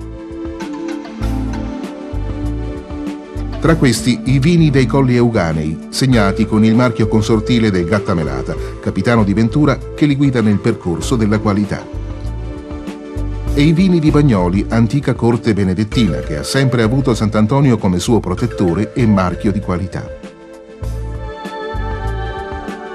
Tra 3.61 3.77
questi 3.77 4.21
i 4.25 4.39
vini 4.39 4.71
dei 4.71 4.87
Colli 4.87 5.17
Euganei, 5.17 5.89
segnati 5.91 6.47
con 6.47 6.65
il 6.65 6.75
marchio 6.75 7.09
consortile 7.09 7.71
del 7.71 7.85
Gattamelata, 7.85 8.57
capitano 8.81 9.23
di 9.23 9.35
Ventura 9.35 9.77
che 9.95 10.07
li 10.07 10.17
guida 10.17 10.41
nel 10.41 10.61
percorso 10.61 11.15
della 11.15 11.41
qualità 11.41 11.98
e 13.59 13.63
i 13.63 13.73
vini 13.73 13.99
di 13.99 14.13
Bagnoli, 14.13 14.67
antica 14.69 15.15
corte 15.15 15.53
benedettina 15.53 16.19
che 16.19 16.37
ha 16.37 16.45
sempre 16.45 16.83
avuto 16.83 17.13
Sant'Antonio 17.13 17.77
come 17.77 17.99
suo 17.99 18.21
protettore 18.21 18.93
e 18.93 19.05
marchio 19.05 19.51
di 19.51 19.59
qualità. 19.59 20.09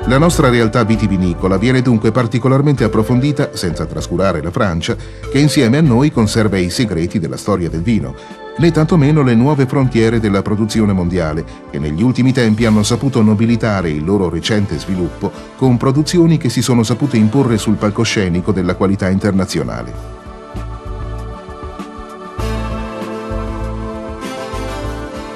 La 0.05 0.17
nostra 0.17 0.48
realtà 0.48 0.86
vitivinicola 0.86 1.58
viene 1.58 1.82
dunque 1.82 2.13
particolarmente 2.13 2.86
approfondita, 2.86 3.50
senza 3.58 3.86
trascurare 3.86 4.41
la 4.41 4.51
Francia, 4.51 4.96
che 5.29 5.38
insieme 5.38 5.79
a 5.79 5.82
noi 5.82 6.13
conserva 6.13 6.58
i 6.58 6.70
segreti 6.70 7.20
della 7.20 7.36
storia 7.36 7.70
del 7.70 7.82
vino, 7.82 8.15
né 8.58 8.72
tantomeno 8.72 9.22
le 9.22 9.36
nuove 9.36 9.65
frontiere 9.65 10.22
della 10.22 10.41
produzione 10.41 10.93
mondiale, 10.93 11.43
che 11.72 11.77
negli 11.77 12.01
ultimi 12.01 12.32
tempi 12.32 12.63
hanno 12.63 12.84
saputo 12.84 13.22
nobilitare 13.22 13.89
il 13.89 14.05
loro 14.05 14.29
recente 14.29 14.79
sviluppo 14.79 15.29
con 15.58 15.75
produzioni 15.75 16.38
che 16.38 16.48
si 16.48 16.62
sono 16.62 16.84
sapute 16.84 17.17
imporre 17.17 17.58
sul 17.58 17.75
palcoscenico 17.75 18.53
della 18.53 18.75
qualità 18.75 19.10
internazionale. 19.10 20.23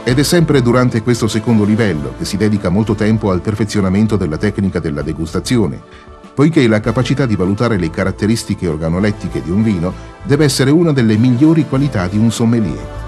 Ed 0.07 0.19
è 0.19 0.23
sempre 0.23 0.61
durante 0.61 1.01
questo 1.01 1.27
secondo 1.27 1.65
livello 1.65 2.13
che 2.17 2.23
si 2.23 2.37
dedica 2.37 2.69
molto 2.69 2.95
tempo 2.95 3.29
al 3.29 3.41
perfezionamento 3.41 4.15
della 4.15 4.37
tecnica 4.37 4.79
della 4.79 5.01
degustazione, 5.01 5.81
poiché 6.33 6.65
la 6.65 6.79
capacità 6.79 7.25
di 7.25 7.35
valutare 7.35 7.75
le 7.75 7.89
caratteristiche 7.89 8.69
organolettiche 8.69 9.41
di 9.41 9.51
un 9.51 9.63
vino 9.63 9.93
deve 10.23 10.45
essere 10.45 10.71
una 10.71 10.93
delle 10.93 11.17
migliori 11.17 11.67
qualità 11.67 12.07
di 12.07 12.17
un 12.17 12.31
sommelier. 12.31 13.06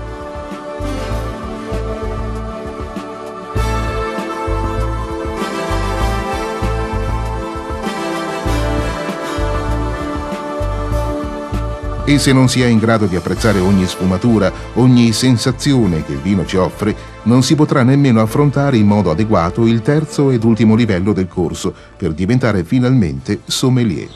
E 12.09 12.17
se 12.17 12.33
non 12.33 12.49
si 12.49 12.63
è 12.63 12.65
in 12.65 12.79
grado 12.79 13.05
di 13.05 13.15
apprezzare 13.15 13.59
ogni 13.59 13.85
sfumatura, 13.85 14.51
ogni 14.73 15.13
sensazione 15.13 16.03
che 16.03 16.13
il 16.13 16.17
vino 16.17 16.43
ci 16.43 16.57
offre, 16.57 16.95
non 17.23 17.43
si 17.43 17.53
potrà 17.53 17.83
nemmeno 17.83 18.19
affrontare 18.19 18.77
in 18.77 18.87
modo 18.87 19.11
adeguato 19.11 19.67
il 19.67 19.83
terzo 19.83 20.31
ed 20.31 20.43
ultimo 20.43 20.73
livello 20.73 21.13
del 21.13 21.27
corso 21.27 21.71
per 21.95 22.13
diventare 22.13 22.63
finalmente 22.63 23.41
sommelier. 23.45 24.09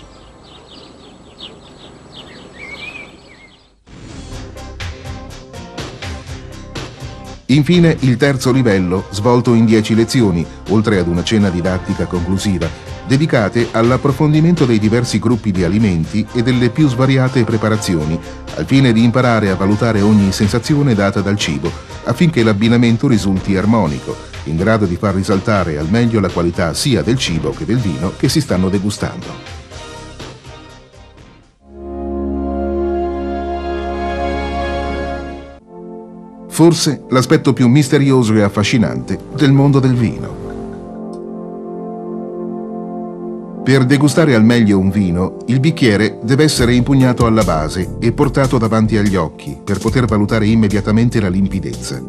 Infine, 7.45 7.95
il 8.00 8.17
terzo 8.17 8.51
livello, 8.51 9.05
svolto 9.12 9.53
in 9.53 9.65
10 9.65 9.93
lezioni, 9.93 10.43
oltre 10.69 10.97
ad 10.97 11.07
una 11.07 11.21
cena 11.23 11.50
didattica 11.50 12.07
conclusiva, 12.07 12.67
dedicate 13.07 13.69
all'approfondimento 13.72 14.65
dei 14.65 14.79
diversi 14.79 15.19
gruppi 15.19 15.51
di 15.51 15.63
alimenti 15.63 16.25
e 16.33 16.41
delle 16.41 16.69
più 16.69 16.88
svariate 16.88 17.43
preparazioni, 17.43 18.19
al 18.55 18.65
fine 18.65 18.91
di 18.93 19.03
imparare 19.03 19.50
a 19.50 19.55
valutare 19.55 20.01
ogni 20.01 20.31
sensazione 20.31 20.95
data 20.95 21.22
dal 21.22 21.38
cibo, 21.38 21.72
affinché 22.05 22.43
l'abbinamento 22.43 23.07
risulti 23.07 23.55
armonico, 23.55 24.15
in 24.45 24.57
grado 24.57 24.86
di 24.86 24.95
far 24.95 25.15
risaltare 25.15 25.77
al 25.77 25.89
meglio 25.89 26.19
la 26.19 26.29
qualità 26.29 26.74
sia 26.74 27.01
del 27.01 27.17
cibo 27.17 27.51
che 27.51 27.65
del 27.65 27.77
vino 27.77 28.13
che 28.17 28.29
si 28.29 28.41
stanno 28.41 28.69
degustando. 28.69 29.62
Forse 36.53 37.05
l'aspetto 37.10 37.51
più 37.51 37.67
misterioso 37.67 38.36
e 38.36 38.43
affascinante 38.43 39.17
del 39.36 39.51
mondo 39.51 39.79
del 39.79 39.95
vino. 39.95 40.42
Per 43.63 43.86
degustare 43.86 44.36
al 44.36 44.43
meglio 44.43 44.77
un 44.77 44.89
vino, 44.89 45.38
il 45.46 45.62
bicchiere 45.62 46.20
deve 46.22 46.43
essere 46.43 46.75
impugnato 46.75 47.25
alla 47.25 47.46
base 47.46 47.96
e 48.01 48.12
portato 48.12 48.58
davanti 48.58 48.98
agli 48.98 49.15
occhi 49.15 49.58
per 49.63 49.77
poter 49.77 50.03
valutare 50.05 50.46
immediatamente 50.48 51.22
la 51.22 51.29
limpidezza. 51.29 52.03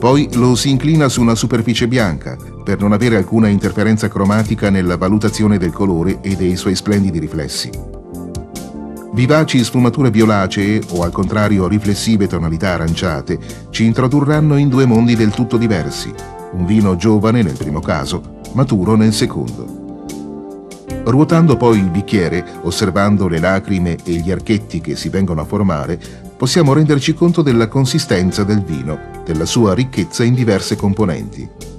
Poi 0.00 0.30
lo 0.32 0.54
si 0.54 0.70
inclina 0.70 1.10
su 1.10 1.20
una 1.20 1.34
superficie 1.34 1.86
bianca 1.86 2.38
per 2.64 2.80
non 2.80 2.92
avere 2.92 3.16
alcuna 3.16 3.48
interferenza 3.48 4.08
cromatica 4.08 4.70
nella 4.70 4.96
valutazione 4.96 5.58
del 5.58 5.72
colore 5.72 6.20
e 6.22 6.34
dei 6.34 6.56
suoi 6.56 6.74
splendidi 6.74 7.18
riflessi. 7.18 7.93
Vivaci 9.14 9.62
sfumature 9.62 10.10
violacee 10.10 10.82
o 10.88 11.04
al 11.04 11.12
contrario 11.12 11.68
riflessive 11.68 12.26
tonalità 12.26 12.70
aranciate 12.70 13.38
ci 13.70 13.84
introdurranno 13.84 14.56
in 14.56 14.68
due 14.68 14.86
mondi 14.86 15.14
del 15.14 15.30
tutto 15.30 15.56
diversi, 15.56 16.12
un 16.50 16.66
vino 16.66 16.96
giovane 16.96 17.40
nel 17.40 17.56
primo 17.56 17.78
caso, 17.78 18.40
maturo 18.54 18.96
nel 18.96 19.12
secondo. 19.12 20.06
Ruotando 21.04 21.56
poi 21.56 21.78
il 21.78 21.90
bicchiere, 21.90 22.44
osservando 22.62 23.28
le 23.28 23.38
lacrime 23.38 23.98
e 24.02 24.14
gli 24.14 24.32
archetti 24.32 24.80
che 24.80 24.96
si 24.96 25.08
vengono 25.10 25.42
a 25.42 25.44
formare, 25.44 25.96
possiamo 26.36 26.72
renderci 26.72 27.14
conto 27.14 27.40
della 27.40 27.68
consistenza 27.68 28.42
del 28.42 28.62
vino, 28.62 28.98
della 29.24 29.46
sua 29.46 29.74
ricchezza 29.74 30.24
in 30.24 30.34
diverse 30.34 30.74
componenti. 30.74 31.73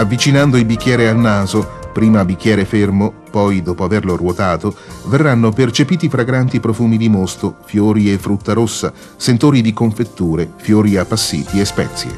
Avvicinando 0.00 0.56
il 0.56 0.64
bicchiere 0.64 1.10
al 1.10 1.18
naso, 1.18 1.90
prima 1.92 2.24
bicchiere 2.24 2.64
fermo, 2.64 3.12
poi 3.30 3.60
dopo 3.60 3.84
averlo 3.84 4.16
ruotato, 4.16 4.74
verranno 5.04 5.50
percepiti 5.50 6.08
fragranti 6.08 6.58
profumi 6.58 6.96
di 6.96 7.10
mosto, 7.10 7.56
fiori 7.66 8.10
e 8.10 8.16
frutta 8.16 8.54
rossa, 8.54 8.94
sentori 9.16 9.60
di 9.60 9.74
confetture, 9.74 10.50
fiori 10.56 10.96
appassiti 10.96 11.60
e 11.60 11.66
spezie. 11.66 12.10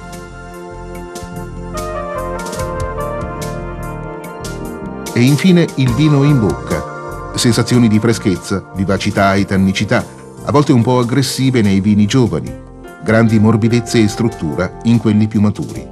E 5.12 5.20
infine 5.20 5.66
il 5.74 5.92
vino 5.94 6.22
in 6.22 6.38
bocca. 6.38 7.32
Sensazioni 7.34 7.88
di 7.88 7.98
freschezza, 7.98 8.64
vivacità 8.76 9.34
e 9.34 9.44
tannicità, 9.44 10.06
a 10.44 10.52
volte 10.52 10.70
un 10.70 10.82
po' 10.82 11.00
aggressive 11.00 11.62
nei 11.62 11.80
vini 11.80 12.06
giovani, 12.06 12.54
grandi 13.02 13.40
morbidezze 13.40 14.00
e 14.00 14.06
struttura 14.06 14.78
in 14.84 14.98
quelli 14.98 15.26
più 15.26 15.40
maturi. 15.40 15.91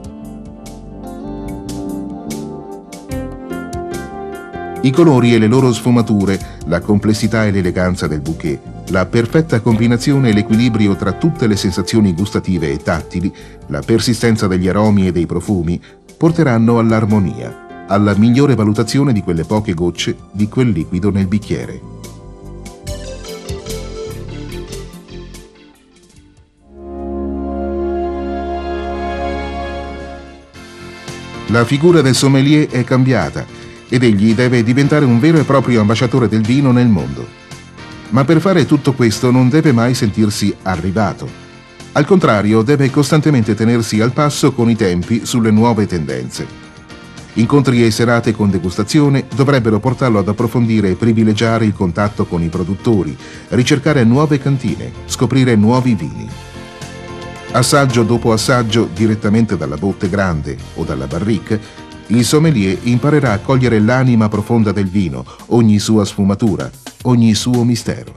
I 4.82 4.90
colori 4.92 5.34
e 5.34 5.38
le 5.38 5.46
loro 5.46 5.74
sfumature, 5.74 6.40
la 6.64 6.80
complessità 6.80 7.44
e 7.44 7.50
l'eleganza 7.50 8.06
del 8.06 8.22
bouquet, 8.22 8.58
la 8.88 9.04
perfetta 9.04 9.60
combinazione 9.60 10.30
e 10.30 10.32
l'equilibrio 10.32 10.96
tra 10.96 11.12
tutte 11.12 11.46
le 11.46 11.54
sensazioni 11.54 12.14
gustative 12.14 12.72
e 12.72 12.78
tattili, 12.78 13.30
la 13.66 13.82
persistenza 13.84 14.46
degli 14.46 14.68
aromi 14.68 15.06
e 15.06 15.12
dei 15.12 15.26
profumi, 15.26 15.78
porteranno 16.16 16.78
all'armonia, 16.78 17.84
alla 17.88 18.14
migliore 18.14 18.54
valutazione 18.54 19.12
di 19.12 19.22
quelle 19.22 19.44
poche 19.44 19.74
gocce 19.74 20.16
di 20.32 20.48
quel 20.48 20.70
liquido 20.70 21.10
nel 21.10 21.26
bicchiere. 21.26 21.80
La 31.48 31.66
figura 31.66 32.00
del 32.00 32.14
sommelier 32.14 32.68
è 32.70 32.82
cambiata 32.82 33.59
ed 33.90 34.02
egli 34.02 34.34
deve 34.34 34.62
diventare 34.62 35.04
un 35.04 35.20
vero 35.20 35.38
e 35.38 35.44
proprio 35.44 35.82
ambasciatore 35.82 36.28
del 36.28 36.40
vino 36.40 36.72
nel 36.72 36.88
mondo. 36.88 37.26
Ma 38.10 38.24
per 38.24 38.40
fare 38.40 38.64
tutto 38.64 38.94
questo 38.94 39.30
non 39.30 39.50
deve 39.50 39.72
mai 39.72 39.94
sentirsi 39.94 40.54
arrivato. 40.62 41.28
Al 41.92 42.06
contrario, 42.06 42.62
deve 42.62 42.88
costantemente 42.88 43.54
tenersi 43.54 44.00
al 44.00 44.12
passo 44.12 44.52
con 44.52 44.70
i 44.70 44.76
tempi 44.76 45.26
sulle 45.26 45.50
nuove 45.50 45.86
tendenze. 45.86 46.46
Incontri 47.34 47.84
e 47.84 47.90
serate 47.90 48.32
con 48.32 48.50
degustazione 48.50 49.26
dovrebbero 49.34 49.78
portarlo 49.80 50.18
ad 50.18 50.28
approfondire 50.28 50.90
e 50.90 50.94
privilegiare 50.94 51.64
il 51.64 51.72
contatto 51.72 52.26
con 52.26 52.42
i 52.42 52.48
produttori, 52.48 53.16
ricercare 53.48 54.04
nuove 54.04 54.38
cantine, 54.38 54.90
scoprire 55.06 55.56
nuovi 55.56 55.94
vini. 55.94 56.28
Assaggio 57.52 58.04
dopo 58.04 58.32
assaggio, 58.32 58.88
direttamente 58.92 59.56
dalla 59.56 59.76
botte 59.76 60.08
grande 60.08 60.56
o 60.74 60.84
dalla 60.84 61.08
barrique, 61.08 61.60
il 62.10 62.24
sommelier 62.24 62.78
imparerà 62.82 63.32
a 63.32 63.38
cogliere 63.38 63.78
l'anima 63.78 64.28
profonda 64.28 64.72
del 64.72 64.88
vino, 64.88 65.24
ogni 65.48 65.78
sua 65.78 66.04
sfumatura, 66.04 66.70
ogni 67.02 67.34
suo 67.34 67.62
mistero. 67.64 68.16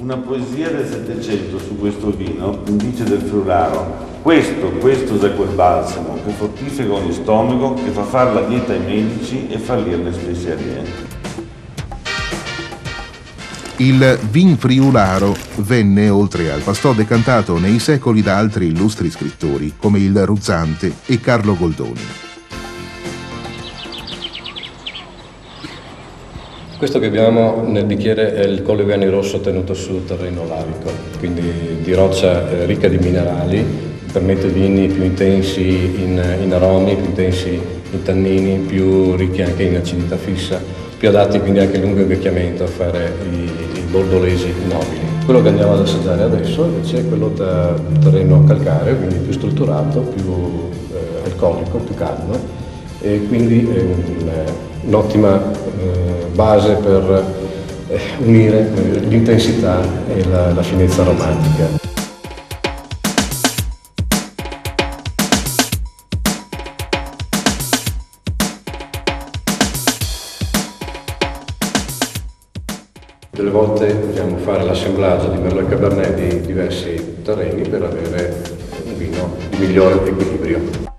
Una 0.00 0.16
poesia 0.16 0.70
del 0.70 0.86
Settecento 0.86 1.58
su 1.58 1.78
questo 1.78 2.10
vino 2.10 2.62
dice 2.76 3.04
del 3.04 3.20
Friularo 3.20 4.12
questo, 4.24 4.70
questo 4.80 5.20
è 5.22 5.34
quel 5.34 5.50
balsamo 5.50 6.18
che 6.24 6.30
fortifica 6.30 6.94
ogni 6.94 7.12
stomaco, 7.12 7.74
che 7.74 7.90
fa 7.90 8.04
fare 8.04 8.32
la 8.32 8.40
dieta 8.40 8.72
ai 8.72 8.80
medici 8.80 9.48
e 9.48 9.58
fallire 9.58 10.02
le 10.02 10.12
spezierie. 10.14 11.13
Il 13.78 14.20
vin 14.30 14.56
friularo 14.56 15.36
venne, 15.56 16.08
oltre 16.08 16.52
al 16.52 16.60
pastò, 16.60 16.92
decantato 16.92 17.58
nei 17.58 17.80
secoli 17.80 18.22
da 18.22 18.36
altri 18.36 18.66
illustri 18.66 19.10
scrittori 19.10 19.74
come 19.76 19.98
il 19.98 20.16
Ruzzante 20.24 20.92
e 21.06 21.18
Carlo 21.18 21.56
Goldoni. 21.56 22.00
Questo 26.78 27.00
che 27.00 27.06
abbiamo 27.06 27.64
nel 27.66 27.84
bicchiere 27.84 28.34
è 28.34 28.44
il 28.44 28.62
Collegani 28.62 29.08
rosso 29.08 29.40
tenuto 29.40 29.74
sul 29.74 30.04
terreno 30.04 30.46
lavico, 30.46 30.92
quindi 31.18 31.42
di 31.82 31.94
roccia 31.94 32.48
eh, 32.48 32.66
ricca 32.66 32.86
di 32.86 32.98
minerali, 32.98 33.64
permette 34.12 34.46
vini 34.50 34.86
più 34.86 35.02
intensi 35.02 36.00
in, 36.00 36.38
in 36.42 36.52
aromi, 36.52 36.94
più 36.94 37.06
intensi 37.06 37.60
in 37.90 38.02
tannini, 38.04 38.58
più 38.58 39.16
ricchi 39.16 39.42
anche 39.42 39.64
in 39.64 39.74
acidità 39.74 40.16
fissa 40.16 40.83
più 41.04 41.12
adatti 41.12 41.38
quindi 41.38 41.58
anche 41.58 41.76
lungo 41.76 42.00
invecchiamento 42.00 42.64
a 42.64 42.66
fare 42.66 43.12
i, 43.30 43.42
i 43.44 43.80
bordolesi 43.90 44.54
nobili. 44.66 45.02
Quello 45.26 45.42
che 45.42 45.48
andiamo 45.48 45.74
ad 45.74 45.80
assaggiare 45.80 46.22
adesso 46.22 46.64
invece 46.64 47.00
è 47.00 47.08
quello 47.08 47.28
da 47.28 47.74
terreno 48.00 48.42
calcareo, 48.44 48.96
quindi 48.96 49.16
più 49.16 49.32
strutturato, 49.32 50.00
più 50.00 50.70
eh, 50.94 51.26
alcolico, 51.26 51.76
più 51.76 51.94
caldo 51.94 52.38
e 53.02 53.22
quindi 53.28 53.68
è 53.68 53.76
eh, 53.76 54.44
un'ottima 54.86 55.42
eh, 55.42 56.24
base 56.32 56.72
per 56.76 57.24
eh, 57.88 57.98
unire 58.24 58.70
l'intensità 59.06 59.82
e 60.08 60.24
la, 60.30 60.54
la 60.54 60.62
finezza 60.62 61.02
aromatica. 61.02 61.93
Delle 73.34 73.50
volte 73.50 73.98
dobbiamo 73.98 74.36
fare 74.36 74.62
l'assemblaggio 74.62 75.28
di 75.30 75.38
Merlot 75.38 75.68
Cabernet 75.68 76.14
di 76.14 76.40
diversi 76.46 77.16
terreni 77.24 77.68
per 77.68 77.82
avere 77.82 78.42
un 78.84 78.96
vino 78.96 79.36
di 79.50 79.56
migliore 79.56 79.96
equilibrio. 79.96 80.92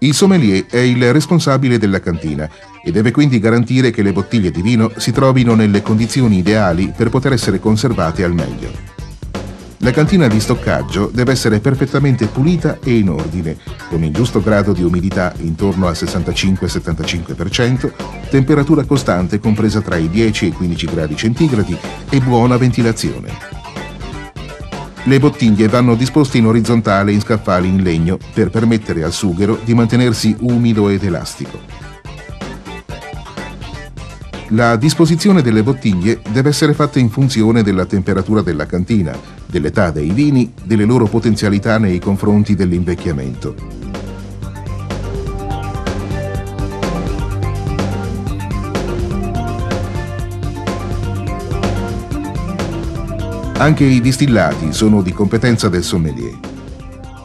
Il 0.00 0.14
sommelier 0.14 0.66
è 0.66 0.78
il 0.78 1.12
responsabile 1.12 1.78
della 1.78 2.00
cantina 2.00 2.50
e 2.82 2.90
deve 2.90 3.12
quindi 3.12 3.38
garantire 3.38 3.90
che 3.90 4.02
le 4.02 4.12
bottiglie 4.12 4.50
di 4.50 4.62
vino 4.62 4.90
si 4.96 5.12
trovino 5.12 5.54
nelle 5.54 5.82
condizioni 5.82 6.38
ideali 6.38 6.92
per 6.96 7.10
poter 7.10 7.32
essere 7.32 7.60
conservate 7.60 8.24
al 8.24 8.32
meglio. 8.32 8.87
La 9.82 9.92
cantina 9.92 10.26
di 10.26 10.40
stoccaggio 10.40 11.08
deve 11.12 11.30
essere 11.30 11.60
perfettamente 11.60 12.26
pulita 12.26 12.78
e 12.82 12.98
in 12.98 13.10
ordine, 13.10 13.56
con 13.88 14.02
il 14.02 14.12
giusto 14.12 14.42
grado 14.42 14.72
di 14.72 14.82
umidità 14.82 15.32
intorno 15.38 15.86
al 15.86 15.92
65-75%, 15.92 17.92
temperatura 18.28 18.82
costante 18.82 19.38
compresa 19.38 19.80
tra 19.80 19.96
i 19.96 20.10
10 20.10 20.44
e 20.44 20.48
i 20.48 20.52
15 20.52 20.86
gradi 20.86 21.16
centigradi 21.16 21.78
e 22.10 22.18
buona 22.18 22.56
ventilazione. 22.56 23.30
Le 25.04 25.18
bottiglie 25.20 25.68
vanno 25.68 25.94
disposte 25.94 26.38
in 26.38 26.46
orizzontale 26.46 27.12
in 27.12 27.20
scaffali 27.20 27.68
in 27.68 27.84
legno 27.84 28.18
per 28.34 28.50
permettere 28.50 29.04
al 29.04 29.12
sughero 29.12 29.60
di 29.62 29.74
mantenersi 29.74 30.34
umido 30.40 30.88
ed 30.88 31.04
elastico. 31.04 31.60
La 34.52 34.76
disposizione 34.76 35.40
delle 35.40 35.62
bottiglie 35.62 36.20
deve 36.30 36.48
essere 36.48 36.74
fatta 36.74 36.98
in 36.98 37.10
funzione 37.10 37.62
della 37.62 37.84
temperatura 37.84 38.42
della 38.42 38.66
cantina, 38.66 39.37
dell'età 39.48 39.90
dei 39.90 40.10
vini, 40.10 40.52
delle 40.62 40.84
loro 40.84 41.06
potenzialità 41.06 41.78
nei 41.78 41.98
confronti 41.98 42.54
dell'invecchiamento. 42.54 43.76
Anche 53.58 53.82
i 53.82 54.00
distillati 54.00 54.72
sono 54.72 55.02
di 55.02 55.12
competenza 55.12 55.68
del 55.68 55.82
sommelier. 55.82 56.38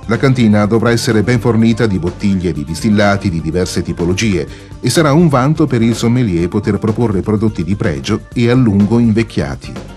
La 0.07 0.17
cantina 0.17 0.65
dovrà 0.65 0.89
essere 0.89 1.21
ben 1.21 1.39
fornita 1.39 1.85
di 1.85 1.99
bottiglie 1.99 2.51
di 2.51 2.63
distillati 2.63 3.29
di 3.29 3.39
diverse 3.39 3.83
tipologie 3.83 4.47
e 4.81 4.89
sarà 4.89 5.13
un 5.13 5.27
vanto 5.27 5.67
per 5.67 5.83
il 5.83 5.95
sommelier 5.95 6.47
poter 6.47 6.79
proporre 6.79 7.21
prodotti 7.21 7.63
di 7.63 7.75
pregio 7.75 8.21
e 8.33 8.49
a 8.49 8.55
lungo 8.55 8.97
invecchiati. 8.97 9.92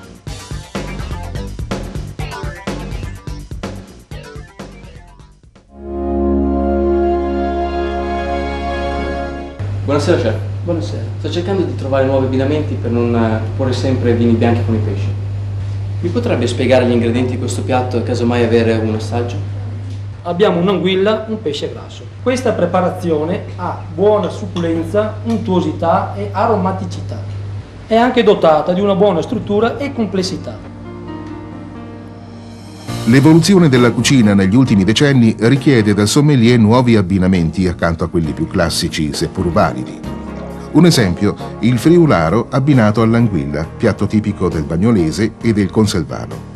Buonasera 9.97 10.21
chef. 10.21 10.39
Buonasera. 10.65 11.03
Sto 11.21 11.31
cercando 11.31 11.63
di 11.63 11.75
trovare 11.75 12.05
nuovi 12.05 12.27
abbinamenti 12.27 12.75
per 12.75 12.91
non 12.91 13.15
eh, 13.15 13.41
proporre 13.43 13.73
sempre 13.73 14.13
vini 14.13 14.35
bianchi 14.35 14.63
con 14.67 14.75
i 14.75 14.79
pesci. 14.79 15.09
Mi 16.01 16.11
potrebbe 16.11 16.47
spiegare 16.47 16.85
gli 16.85 16.91
ingredienti 16.91 17.31
di 17.31 17.39
questo 17.39 17.63
piatto 17.63 17.97
e 17.97 18.03
casomai 18.03 18.45
avere 18.45 18.75
un 18.75 18.95
assaggio? 18.95 19.37
Abbiamo 20.25 20.61
un'anguilla, 20.61 21.25
un 21.29 21.41
pesce 21.41 21.73
grasso. 21.73 22.05
Questa 22.23 22.53
preparazione 22.53 23.45
ha 23.57 23.81
buona 23.95 24.29
succulenza, 24.29 25.15
untuosità 25.25 26.13
e 26.15 26.29
aromaticità. 26.31 27.19
È 27.87 27.95
anche 27.97 28.23
dotata 28.23 28.75
di 28.75 28.83
una 28.83 28.95
buona 28.95 29.23
struttura 29.23 29.79
e 29.79 29.95
complessità. 29.95 30.66
L'evoluzione 33.09 33.69
della 33.69 33.93
cucina 33.93 34.35
negli 34.35 34.57
ultimi 34.57 34.83
decenni 34.83 35.37
richiede 35.39 35.95
dal 35.95 36.09
sommelier 36.09 36.59
nuovi 36.59 36.97
abbinamenti 36.97 37.69
accanto 37.69 38.03
a 38.03 38.09
quelli 38.09 38.33
più 38.33 38.49
classici, 38.49 39.13
seppur 39.13 39.53
validi. 39.53 39.97
Un 40.73 40.87
esempio, 40.87 41.37
il 41.61 41.79
friularo 41.79 42.49
abbinato 42.51 43.03
all'anguilla, 43.03 43.65
piatto 43.65 44.09
tipico 44.09 44.49
del 44.49 44.65
bagnolese 44.65 45.35
e 45.41 45.53
del 45.53 45.71
conselvano. 45.71 46.55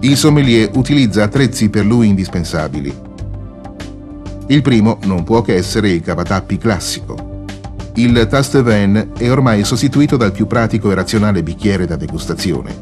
Il 0.00 0.16
sommelier 0.16 0.70
utilizza 0.72 1.22
attrezzi 1.22 1.68
per 1.68 1.84
lui 1.84 2.08
indispensabili. 2.08 2.92
Il 4.46 4.62
primo 4.62 4.98
non 5.04 5.22
può 5.22 5.42
che 5.42 5.54
essere 5.54 5.90
il 5.90 6.00
cavatappi 6.00 6.56
classico. 6.56 7.31
Il 7.94 8.26
taste 8.28 8.62
vin 8.62 9.10
è 9.18 9.30
ormai 9.30 9.64
sostituito 9.64 10.16
dal 10.16 10.32
più 10.32 10.46
pratico 10.46 10.90
e 10.90 10.94
razionale 10.94 11.42
bicchiere 11.42 11.86
da 11.86 11.96
degustazione. 11.96 12.74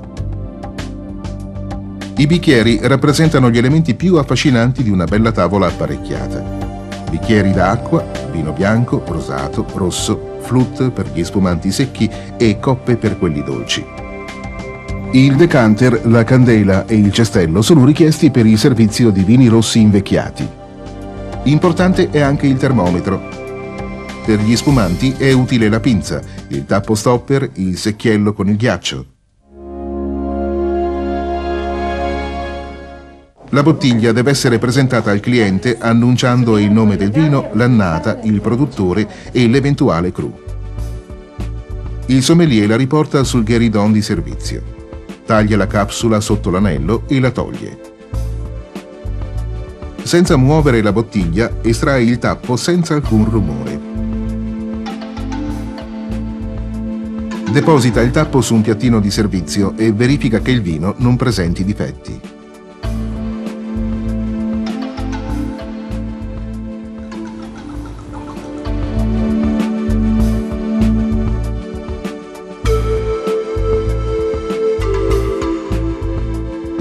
I 2.17 2.27
bicchieri 2.27 2.79
rappresentano 2.83 3.51
gli 3.51 3.59
elementi 3.59 3.95
più 3.95 4.17
affascinanti 4.17 4.85
di 4.85 4.91
una 4.91 5.07
bella 5.07 5.33
tavola 5.33 5.67
apparecchiata. 5.67 6.69
Bicchieri 7.11 7.51
d'acqua, 7.51 8.05
vino 8.31 8.53
bianco, 8.53 9.03
rosato, 9.05 9.67
rosso, 9.75 10.39
flute 10.43 10.91
per 10.91 11.11
gli 11.13 11.25
spumanti 11.25 11.73
secchi 11.73 12.09
e 12.37 12.61
coppe 12.61 12.97
per 12.97 13.19
quelli 13.19 13.43
dolci. 13.43 13.85
Il 15.13 15.35
decanter, 15.35 16.07
la 16.07 16.23
candela 16.23 16.87
e 16.87 16.95
il 16.95 17.11
cestello 17.11 17.63
sono 17.63 17.85
richiesti 17.85 18.31
per 18.31 18.47
il 18.47 18.59
servizio 18.59 19.11
di 19.11 19.25
vini 19.25 19.49
rossi 19.49 19.81
invecchiati. 19.81 20.49
Importante 21.45 22.11
è 22.11 22.21
anche 22.21 22.47
il 22.47 22.59
termometro. 22.59 23.40
Per 24.25 24.39
gli 24.41 24.57
spumanti 24.57 25.15
è 25.17 25.33
utile 25.33 25.69
la 25.69 25.81
pinza, 25.81 26.21
il 26.49 26.65
tappo 26.67 26.95
stopper, 26.95 27.51
il 27.55 27.77
secchiello 27.77 28.33
con 28.33 28.49
il 28.49 28.57
ghiaccio. 28.57 29.07
La 33.53 33.63
bottiglia 33.63 34.13
deve 34.13 34.31
essere 34.31 34.59
presentata 34.59 35.11
al 35.11 35.21
cliente 35.21 35.77
annunciando 35.79 36.57
il 36.59 36.71
nome 36.71 36.97
del 36.97 37.11
vino, 37.11 37.51
l'annata, 37.55 38.21
il 38.23 38.41
produttore 38.41 39.09
e 39.33 39.49
l'eventuale 39.49 40.13
cru. 40.13 40.33
Il 42.07 42.23
sommelier 42.23 42.69
la 42.69 42.77
riporta 42.77 43.25
sul 43.25 43.45
guéridon 43.45 43.91
di 43.91 44.03
servizio 44.03 44.79
taglia 45.31 45.57
la 45.57 45.69
capsula 45.69 46.21
sotto 46.21 46.51
l'anello 46.51 47.05
e 47.07 47.21
la 47.21 47.31
toglie. 47.31 47.79
Senza 50.03 50.35
muovere 50.35 50.83
la 50.83 50.91
bottiglia, 50.91 51.59
estrae 51.63 52.03
il 52.03 52.19
tappo 52.19 52.57
senza 52.57 52.95
alcun 52.95 53.31
rumore. 53.31 53.90
Deposita 57.53 58.01
il 58.01 58.13
tappo 58.13 58.41
su 58.41 58.55
un 58.55 58.63
piattino 58.63 59.01
di 59.01 59.11
servizio 59.11 59.77
e 59.77 59.93
verifica 59.93 60.39
che 60.41 60.53
il 60.53 60.63
vino 60.63 60.95
non 60.99 61.17
presenti 61.17 61.65
difetti. 61.65 62.39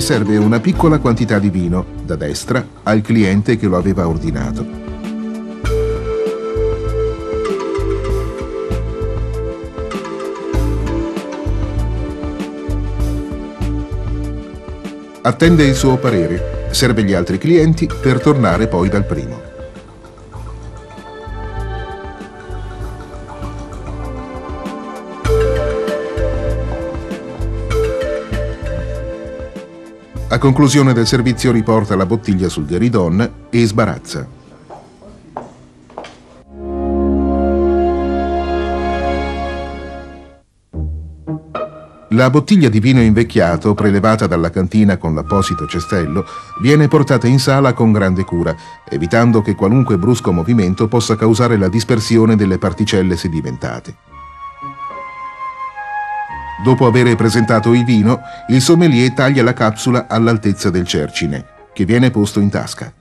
serve 0.10 0.38
una 0.38 0.60
piccola 0.60 0.98
quantità 0.98 1.38
di 1.38 1.52
vino, 1.52 1.86
da 2.04 2.16
destra, 2.16 2.66
al 2.82 3.02
cliente 3.02 3.58
che 3.58 3.68
lo 3.68 3.78
aveva 3.78 4.08
ordinato. 4.08 4.89
Attende 15.30 15.64
il 15.64 15.76
suo 15.76 15.98
parere, 15.98 16.70
serve 16.72 17.04
gli 17.04 17.14
altri 17.14 17.38
clienti 17.38 17.88
per 18.02 18.20
tornare 18.20 18.68
poi 18.68 18.90
dal 18.90 19.06
primo. 19.06 19.40
A 30.30 30.38
conclusione 30.40 30.94
del 30.94 31.06
servizio 31.06 31.52
riporta 31.52 31.96
la 31.96 32.08
bottiglia 32.08 32.50
sul 32.50 32.66
gueridon 32.66 33.48
e 33.52 33.66
sbarazza. 33.68 34.39
La 42.20 42.30
bottiglia 42.30 42.68
di 42.68 42.82
vino 42.82 43.00
invecchiato, 43.00 43.74
prelevata 43.74 44.28
dalla 44.28 44.50
cantina 44.50 44.98
con 44.98 45.16
l'apposito 45.16 45.66
cestello, 45.66 46.26
viene 46.60 46.90
portata 46.90 47.28
in 47.28 47.40
sala 47.40 47.72
con 47.72 47.94
grande 47.94 48.26
cura, 48.26 48.54
evitando 48.90 49.42
che 49.42 49.56
qualunque 49.56 49.98
brusco 49.98 50.34
movimento 50.34 50.90
possa 50.90 51.16
causare 51.16 51.56
la 51.56 51.70
dispersione 51.70 52.36
delle 52.36 52.58
particelle 52.58 53.16
sedimentate. 53.16 53.96
Dopo 56.62 56.88
aver 56.88 57.16
presentato 57.16 57.74
il 57.74 57.86
vino, 57.86 58.20
il 58.50 58.60
sommelier 58.60 59.14
taglia 59.14 59.42
la 59.42 59.54
capsula 59.54 60.08
all'altezza 60.10 60.70
del 60.70 60.86
cercine, 60.86 61.46
che 61.72 61.86
viene 61.86 62.12
posto 62.12 62.42
in 62.42 62.50
tasca. 62.50 62.92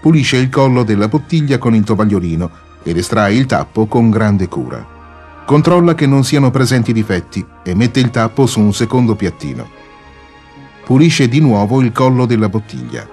Pulisce 0.00 0.36
il 0.36 0.48
collo 0.48 0.82
della 0.82 1.06
bottiglia 1.06 1.58
con 1.58 1.76
il 1.76 1.84
tovagliolino 1.84 2.50
ed 2.82 2.96
estrae 2.96 3.34
il 3.34 3.46
tappo 3.46 3.86
con 3.86 4.10
grande 4.10 4.48
cura. 4.48 4.98
Controlla 5.50 5.96
che 5.96 6.06
non 6.06 6.22
siano 6.22 6.52
presenti 6.52 6.92
difetti 6.92 7.44
e 7.64 7.74
mette 7.74 7.98
il 7.98 8.10
tappo 8.10 8.46
su 8.46 8.60
un 8.60 8.72
secondo 8.72 9.16
piattino. 9.16 9.68
Pulisce 10.84 11.26
di 11.26 11.40
nuovo 11.40 11.82
il 11.82 11.90
collo 11.90 12.24
della 12.24 12.48
bottiglia. 12.48 13.04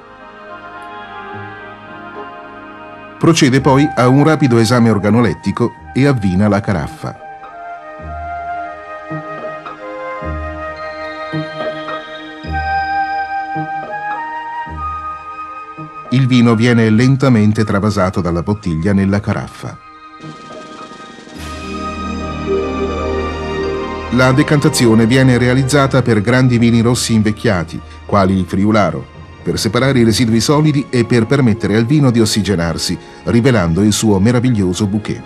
Procede 3.17 3.59
poi 3.59 3.89
a 3.91 4.07
un 4.07 4.23
rapido 4.23 4.59
esame 4.59 4.91
organolettico 4.91 5.71
e 5.95 6.05
avvina 6.05 6.47
la 6.47 6.59
caraffa. 6.59 7.17
Il 16.11 16.27
vino 16.27 16.53
viene 16.53 16.87
lentamente 16.91 17.63
travasato 17.63 18.21
dalla 18.21 18.43
bottiglia 18.43 18.93
nella 18.93 19.19
caraffa. 19.19 19.86
La 24.11 24.31
decantazione 24.31 25.05
viene 25.05 25.37
realizzata 25.37 26.01
per 26.01 26.21
grandi 26.21 26.57
vini 26.57 26.79
rossi 26.79 27.13
invecchiati, 27.13 27.77
quali 28.05 28.37
il 28.37 28.45
friularo, 28.45 29.05
per 29.43 29.59
separare 29.59 29.99
i 29.99 30.05
residui 30.05 30.39
solidi 30.39 30.85
e 30.89 31.03
per 31.03 31.25
permettere 31.25 31.75
al 31.75 31.85
vino 31.85 32.09
di 32.09 32.21
ossigenarsi, 32.21 32.97
rivelando 33.25 33.81
il 33.81 33.91
suo 33.91 34.17
meraviglioso 34.19 34.87
bouquet. 34.87 35.21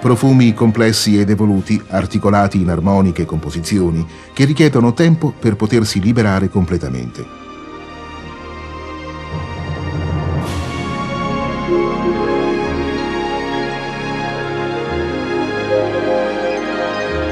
Profumi 0.00 0.52
complessi 0.52 1.18
ed 1.18 1.30
evoluti, 1.30 1.82
articolati 1.88 2.60
in 2.60 2.68
armoniche 2.68 3.24
composizioni, 3.24 4.06
che 4.34 4.44
richiedono 4.44 4.92
tempo 4.92 5.32
per 5.36 5.56
potersi 5.56 5.98
liberare 5.98 6.50
completamente. 6.50 7.43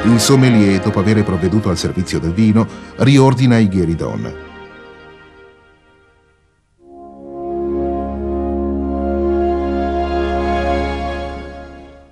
Il 0.05 0.19
sommelier, 0.19 0.81
dopo 0.81 0.99
aver 0.99 1.23
provveduto 1.23 1.71
al 1.71 1.79
servizio 1.79 2.19
del 2.19 2.33
vino, 2.33 2.67
riordina 2.97 3.59
i 3.59 3.69
gheridon. 3.69 4.51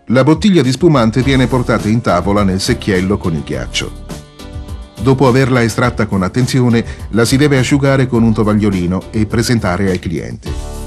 La 0.06 0.24
bottiglia 0.24 0.62
di 0.62 0.70
spumante 0.70 1.22
viene 1.22 1.46
portata 1.48 1.88
in 1.88 2.00
tavola 2.00 2.44
nel 2.44 2.60
secchiello 2.60 3.16
con 3.16 3.34
il 3.34 3.42
ghiaccio. 3.42 3.92
Dopo 5.02 5.26
averla 5.26 5.62
estratta 5.62 6.06
con 6.06 6.22
attenzione, 6.22 6.84
la 7.10 7.24
si 7.24 7.36
deve 7.36 7.58
asciugare 7.58 8.06
con 8.06 8.22
un 8.22 8.32
tovagliolino 8.32 9.04
e 9.10 9.26
presentare 9.26 9.90
al 9.90 9.98
cliente. 9.98 10.79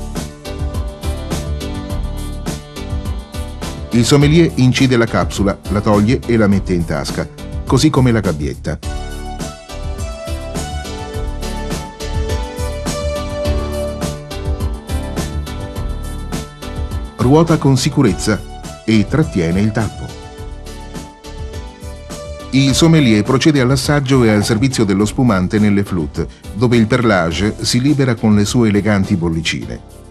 Il 3.95 4.05
sommelier 4.05 4.51
incide 4.55 4.97
la 4.97 5.05
capsula, 5.05 5.55
la 5.69 5.79
toglie 5.79 6.19
e 6.25 6.35
la 6.35 6.47
mette 6.47 6.73
in 6.73 6.83
tasca, 6.83 7.29
così 7.63 7.91
come 7.91 8.11
la 8.11 8.21
gabbietta. 8.21 8.79
Ruota 17.17 17.57
con 17.57 17.77
sicurezza 17.77 18.41
e 18.83 19.05
trattiene 19.07 19.61
il 19.61 19.71
tappo. 19.71 20.07
Il 22.49 22.73
sommelier 22.73 23.21
procede 23.21 23.61
all'assaggio 23.61 24.23
e 24.23 24.29
al 24.29 24.43
servizio 24.43 24.85
dello 24.85 25.05
spumante 25.05 25.59
nelle 25.59 25.83
flute, 25.83 26.27
dove 26.55 26.77
il 26.77 26.87
perlage 26.87 27.57
si 27.61 27.79
libera 27.79 28.15
con 28.15 28.33
le 28.33 28.45
sue 28.45 28.69
eleganti 28.69 29.15
bollicine. 29.15 30.02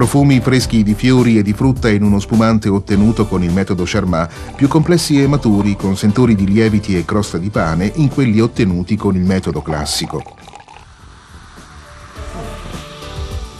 Profumi 0.00 0.40
freschi 0.40 0.82
di 0.82 0.94
fiori 0.94 1.36
e 1.36 1.42
di 1.42 1.52
frutta 1.52 1.90
in 1.90 2.02
uno 2.02 2.20
spumante 2.20 2.70
ottenuto 2.70 3.26
con 3.26 3.42
il 3.42 3.52
metodo 3.52 3.82
Charmat, 3.84 4.54
più 4.56 4.66
complessi 4.66 5.20
e 5.22 5.26
maturi 5.26 5.76
con 5.76 5.94
sentori 5.94 6.34
di 6.34 6.46
lieviti 6.46 6.96
e 6.96 7.04
crosta 7.04 7.36
di 7.36 7.50
pane 7.50 7.92
in 7.96 8.08
quelli 8.08 8.40
ottenuti 8.40 8.96
con 8.96 9.14
il 9.14 9.20
metodo 9.20 9.60
classico. 9.60 10.22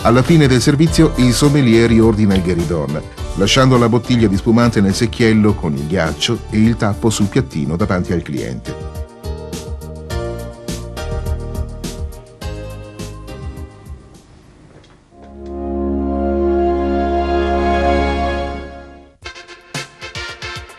Alla 0.00 0.22
fine 0.22 0.46
del 0.46 0.62
servizio 0.62 1.12
il 1.16 1.34
sommelier 1.34 1.90
riordina 1.90 2.34
il 2.34 2.40
gheridon, 2.40 3.02
lasciando 3.34 3.76
la 3.76 3.90
bottiglia 3.90 4.26
di 4.26 4.38
spumante 4.38 4.80
nel 4.80 4.94
secchiello 4.94 5.52
con 5.52 5.74
il 5.74 5.86
ghiaccio 5.86 6.44
e 6.48 6.58
il 6.58 6.76
tappo 6.76 7.10
sul 7.10 7.26
piattino 7.26 7.76
davanti 7.76 8.14
al 8.14 8.22
cliente. 8.22 8.89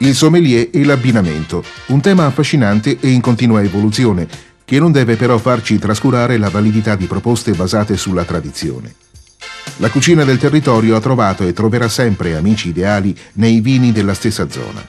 Il 0.02 0.16
sommelier 0.16 0.70
e 0.72 0.84
l'abbinamento, 0.84 1.64
un 1.88 2.02
tema 2.02 2.26
affascinante 2.26 2.98
e 3.00 3.10
in 3.10 3.22
continua 3.22 3.62
evoluzione, 3.62 4.28
che 4.66 4.80
non 4.80 4.92
deve 4.92 5.16
però 5.16 5.38
farci 5.38 5.78
trascurare 5.78 6.38
la 6.38 6.50
validità 6.50 6.96
di 6.96 7.06
proposte 7.06 7.52
basate 7.52 7.98
sulla 7.98 8.24
tradizione. 8.24 8.96
La 9.78 9.90
cucina 9.90 10.24
del 10.24 10.40
territorio 10.40 10.96
ha 10.96 11.00
trovato 11.00 11.46
e 11.46 11.54
troverà 11.54 11.88
sempre 11.88 12.36
amici 12.36 12.70
ideali 12.70 13.16
nei 13.34 13.62
vini 13.62 13.92
della 13.92 14.16
stessa 14.16 14.50
zona. 14.50 14.84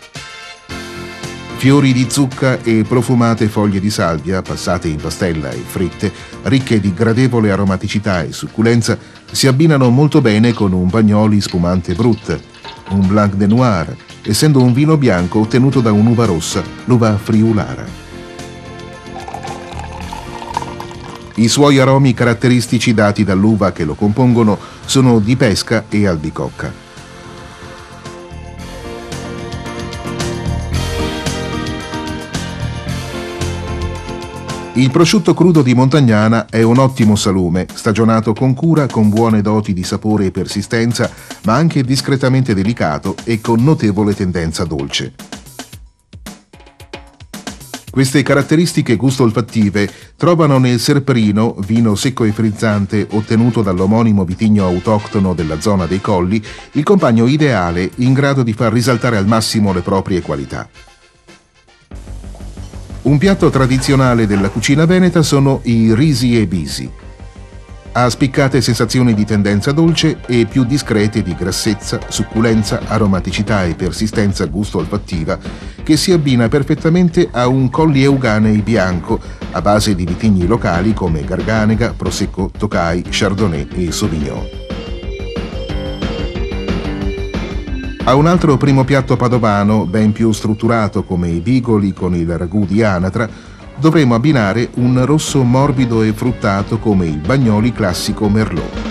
Fiori 1.56 1.92
di 1.92 2.06
zucca 2.08 2.60
e 2.62 2.84
profumate 2.88 3.48
foglie 3.48 3.80
di 3.80 3.90
salvia, 3.90 4.40
passate 4.40 4.88
in 4.88 4.96
pastella 4.96 5.50
e 5.50 5.62
fritte, 5.64 6.10
ricche 6.44 6.80
di 6.80 6.92
gradevole 6.94 7.52
aromaticità 7.52 8.22
e 8.22 8.32
succulenza, 8.32 8.98
si 9.30 9.46
abbinano 9.46 9.90
molto 9.90 10.22
bene 10.22 10.54
con 10.54 10.72
un 10.72 10.88
bagnoli 10.88 11.40
spumante 11.40 11.94
brut, 11.94 12.40
un 12.88 13.06
blanc 13.06 13.34
de 13.34 13.46
noir, 13.46 13.94
essendo 14.22 14.62
un 14.62 14.72
vino 14.72 14.96
bianco 14.96 15.40
ottenuto 15.40 15.80
da 15.80 15.92
un'uva 15.92 16.24
rossa, 16.24 16.62
l'uva 16.84 17.16
friulara. 17.16 17.84
I 21.34 21.48
suoi 21.48 21.78
aromi 21.78 22.12
caratteristici 22.14 22.92
dati 22.92 23.24
dall'uva 23.24 23.72
che 23.72 23.84
lo 23.84 23.94
compongono 23.94 24.58
sono 24.84 25.18
di 25.18 25.34
pesca 25.36 25.84
e 25.88 26.06
albicocca. 26.06 26.81
Il 34.74 34.90
prosciutto 34.90 35.34
crudo 35.34 35.60
di 35.60 35.74
Montagnana 35.74 36.46
è 36.46 36.62
un 36.62 36.78
ottimo 36.78 37.14
salume, 37.14 37.66
stagionato 37.74 38.32
con 38.32 38.54
cura, 38.54 38.86
con 38.86 39.10
buone 39.10 39.42
doti 39.42 39.74
di 39.74 39.84
sapore 39.84 40.24
e 40.24 40.30
persistenza, 40.30 41.10
ma 41.44 41.54
anche 41.54 41.82
discretamente 41.82 42.54
delicato 42.54 43.14
e 43.24 43.42
con 43.42 43.62
notevole 43.62 44.14
tendenza 44.14 44.64
dolce. 44.64 45.12
Queste 47.90 48.22
caratteristiche 48.22 48.96
gusto-olfattive 48.96 49.90
trovano 50.16 50.56
nel 50.56 50.80
Serperino, 50.80 51.54
vino 51.66 51.94
secco 51.94 52.24
e 52.24 52.32
frizzante 52.32 53.06
ottenuto 53.10 53.60
dall'omonimo 53.60 54.24
vitigno 54.24 54.64
autoctono 54.64 55.34
della 55.34 55.60
zona 55.60 55.84
dei 55.84 56.00
Colli, 56.00 56.42
il 56.72 56.82
compagno 56.82 57.26
ideale 57.26 57.90
in 57.96 58.14
grado 58.14 58.42
di 58.42 58.54
far 58.54 58.72
risaltare 58.72 59.18
al 59.18 59.26
massimo 59.26 59.74
le 59.74 59.82
proprie 59.82 60.22
qualità. 60.22 60.66
Un 63.02 63.18
piatto 63.18 63.50
tradizionale 63.50 64.28
della 64.28 64.48
cucina 64.48 64.84
veneta 64.84 65.22
sono 65.22 65.58
i 65.64 65.92
risi 65.92 66.40
e 66.40 66.46
bisi. 66.46 66.88
Ha 67.94 68.08
spiccate 68.08 68.60
sensazioni 68.60 69.12
di 69.12 69.24
tendenza 69.24 69.72
dolce 69.72 70.20
e 70.26 70.46
più 70.46 70.64
discrete 70.64 71.20
di 71.20 71.34
grassezza, 71.34 71.98
succulenza, 72.08 72.80
aromaticità 72.86 73.64
e 73.64 73.74
persistenza 73.74 74.46
gusto-olfattiva 74.46 75.36
che 75.82 75.96
si 75.96 76.12
abbina 76.12 76.48
perfettamente 76.48 77.28
a 77.32 77.48
un 77.48 77.70
colli 77.70 78.04
euganei 78.04 78.62
bianco 78.62 79.18
a 79.50 79.60
base 79.60 79.96
di 79.96 80.06
vitigni 80.06 80.46
locali 80.46 80.94
come 80.94 81.24
Garganega, 81.24 81.94
Prosecco, 81.96 82.52
Tokai, 82.56 83.02
Chardonnay 83.10 83.66
e 83.74 83.90
Sauvignon. 83.90 84.61
A 88.04 88.16
un 88.16 88.26
altro 88.26 88.56
primo 88.56 88.82
piatto 88.82 89.16
padovano, 89.16 89.86
ben 89.86 90.10
più 90.10 90.32
strutturato 90.32 91.04
come 91.04 91.28
i 91.28 91.38
bigoli 91.38 91.92
con 91.92 92.16
il 92.16 92.36
ragù 92.36 92.66
di 92.66 92.82
anatra, 92.82 93.28
dovremo 93.78 94.16
abbinare 94.16 94.70
un 94.74 95.04
rosso 95.06 95.44
morbido 95.44 96.02
e 96.02 96.12
fruttato 96.12 96.78
come 96.78 97.06
il 97.06 97.18
bagnoli 97.18 97.72
classico 97.72 98.28
Merlot. 98.28 98.90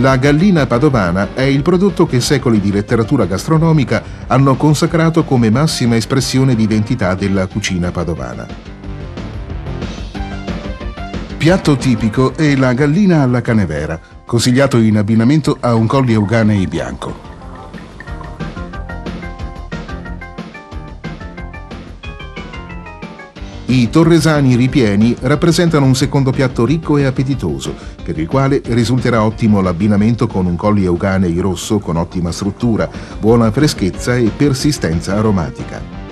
La 0.00 0.16
gallina 0.16 0.64
padovana 0.66 1.34
è 1.34 1.42
il 1.42 1.62
prodotto 1.62 2.06
che 2.06 2.20
secoli 2.20 2.60
di 2.60 2.70
letteratura 2.70 3.26
gastronomica 3.26 4.00
hanno 4.28 4.54
consacrato 4.54 5.24
come 5.24 5.50
massima 5.50 5.96
espressione 5.96 6.54
di 6.54 6.62
identità 6.62 7.14
della 7.14 7.48
cucina 7.48 7.90
padovana. 7.90 8.46
Piatto 11.36 11.76
tipico 11.76 12.36
è 12.36 12.54
la 12.54 12.72
gallina 12.74 13.22
alla 13.22 13.40
canevera, 13.40 13.98
consigliato 14.26 14.76
in 14.78 14.98
abbinamento 14.98 15.56
a 15.60 15.74
un 15.74 15.86
colli 15.86 16.12
euganei 16.12 16.66
bianco. 16.66 17.34
I 23.68 23.90
torresani 23.90 24.54
ripieni 24.54 25.16
rappresentano 25.20 25.86
un 25.86 25.94
secondo 25.94 26.30
piatto 26.30 26.64
ricco 26.64 26.98
e 26.98 27.04
appetitoso, 27.04 27.74
per 28.02 28.18
il 28.18 28.28
quale 28.28 28.60
risulterà 28.64 29.24
ottimo 29.24 29.60
l'abbinamento 29.60 30.26
con 30.26 30.46
un 30.46 30.56
colli 30.56 30.84
euganei 30.84 31.38
rosso 31.38 31.78
con 31.78 31.96
ottima 31.96 32.30
struttura, 32.30 32.88
buona 33.18 33.50
freschezza 33.50 34.16
e 34.16 34.30
persistenza 34.36 35.16
aromatica. 35.16 36.05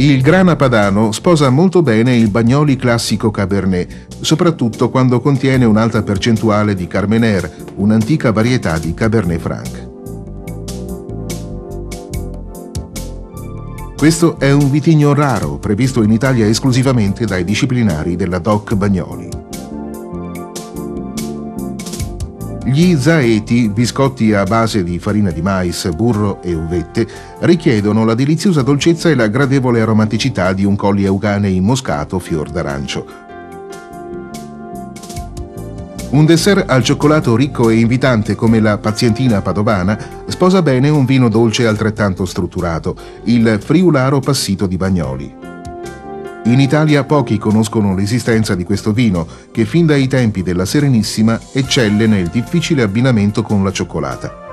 Il 0.00 0.22
grana 0.22 0.54
padano 0.54 1.10
sposa 1.10 1.50
molto 1.50 1.82
bene 1.82 2.14
il 2.14 2.30
bagnoli 2.30 2.76
classico 2.76 3.32
Cabernet, 3.32 4.20
soprattutto 4.20 4.90
quando 4.90 5.20
contiene 5.20 5.64
un'alta 5.64 6.04
percentuale 6.04 6.76
di 6.76 6.86
Carmener, 6.86 7.52
un'antica 7.74 8.30
varietà 8.30 8.78
di 8.78 8.94
Cabernet 8.94 9.40
Franc. 9.40 9.88
Questo 13.96 14.38
è 14.38 14.52
un 14.52 14.70
vitigno 14.70 15.14
raro, 15.14 15.58
previsto 15.58 16.04
in 16.04 16.12
Italia 16.12 16.46
esclusivamente 16.46 17.24
dai 17.24 17.42
disciplinari 17.42 18.14
della 18.14 18.38
DOC 18.38 18.74
Bagnoli. 18.76 19.47
Gli 22.70 22.94
zaeti, 22.96 23.70
biscotti 23.70 24.34
a 24.34 24.42
base 24.42 24.84
di 24.84 24.98
farina 24.98 25.30
di 25.30 25.40
mais, 25.40 25.88
burro 25.88 26.42
e 26.42 26.52
uvette, 26.52 27.06
richiedono 27.38 28.04
la 28.04 28.12
deliziosa 28.12 28.60
dolcezza 28.60 29.08
e 29.08 29.14
la 29.14 29.28
gradevole 29.28 29.80
aromaticità 29.80 30.52
di 30.52 30.66
un 30.66 30.76
colli 30.76 31.04
euganei 31.04 31.60
moscato 31.60 32.18
fior 32.18 32.50
d'arancio. 32.50 33.06
Un 36.10 36.26
dessert 36.26 36.68
al 36.68 36.82
cioccolato 36.82 37.34
ricco 37.36 37.70
e 37.70 37.76
invitante 37.76 38.34
come 38.34 38.60
la 38.60 38.76
pazientina 38.76 39.40
padovana 39.40 39.98
sposa 40.26 40.60
bene 40.60 40.90
un 40.90 41.06
vino 41.06 41.30
dolce 41.30 41.66
altrettanto 41.66 42.26
strutturato, 42.26 42.94
il 43.24 43.60
friularo 43.64 44.20
passito 44.20 44.66
di 44.66 44.76
Bagnoli. 44.76 45.37
In 46.48 46.60
Italia 46.60 47.04
pochi 47.04 47.36
conoscono 47.36 47.94
l'esistenza 47.94 48.54
di 48.54 48.64
questo 48.64 48.92
vino, 48.92 49.26
che 49.52 49.66
fin 49.66 49.84
dai 49.84 50.08
tempi 50.08 50.42
della 50.42 50.64
Serenissima 50.64 51.38
eccelle 51.52 52.06
nel 52.06 52.28
difficile 52.28 52.80
abbinamento 52.80 53.42
con 53.42 53.62
la 53.62 53.70
cioccolata. 53.70 54.46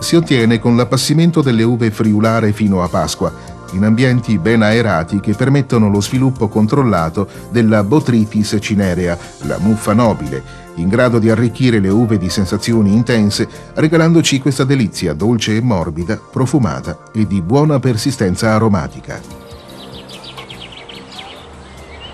Si 0.00 0.16
ottiene 0.16 0.58
con 0.58 0.74
l'appassimento 0.74 1.42
delle 1.42 1.64
uve 1.64 1.90
friulare 1.90 2.52
fino 2.52 2.82
a 2.82 2.88
Pasqua, 2.88 3.30
in 3.72 3.84
ambienti 3.84 4.38
ben 4.38 4.62
aerati 4.62 5.20
che 5.20 5.34
permettono 5.34 5.90
lo 5.90 6.00
sviluppo 6.00 6.48
controllato 6.48 7.28
della 7.50 7.84
Botrytis 7.84 8.56
cinerea, 8.58 9.18
la 9.42 9.58
muffa 9.58 9.92
nobile, 9.92 10.42
in 10.76 10.88
grado 10.88 11.18
di 11.18 11.28
arricchire 11.28 11.78
le 11.78 11.90
uve 11.90 12.16
di 12.16 12.30
sensazioni 12.30 12.94
intense, 12.94 13.46
regalandoci 13.74 14.40
questa 14.40 14.64
delizia 14.64 15.12
dolce 15.12 15.56
e 15.56 15.60
morbida, 15.60 16.18
profumata 16.32 17.00
e 17.12 17.26
di 17.26 17.42
buona 17.42 17.78
persistenza 17.78 18.54
aromatica. 18.54 19.41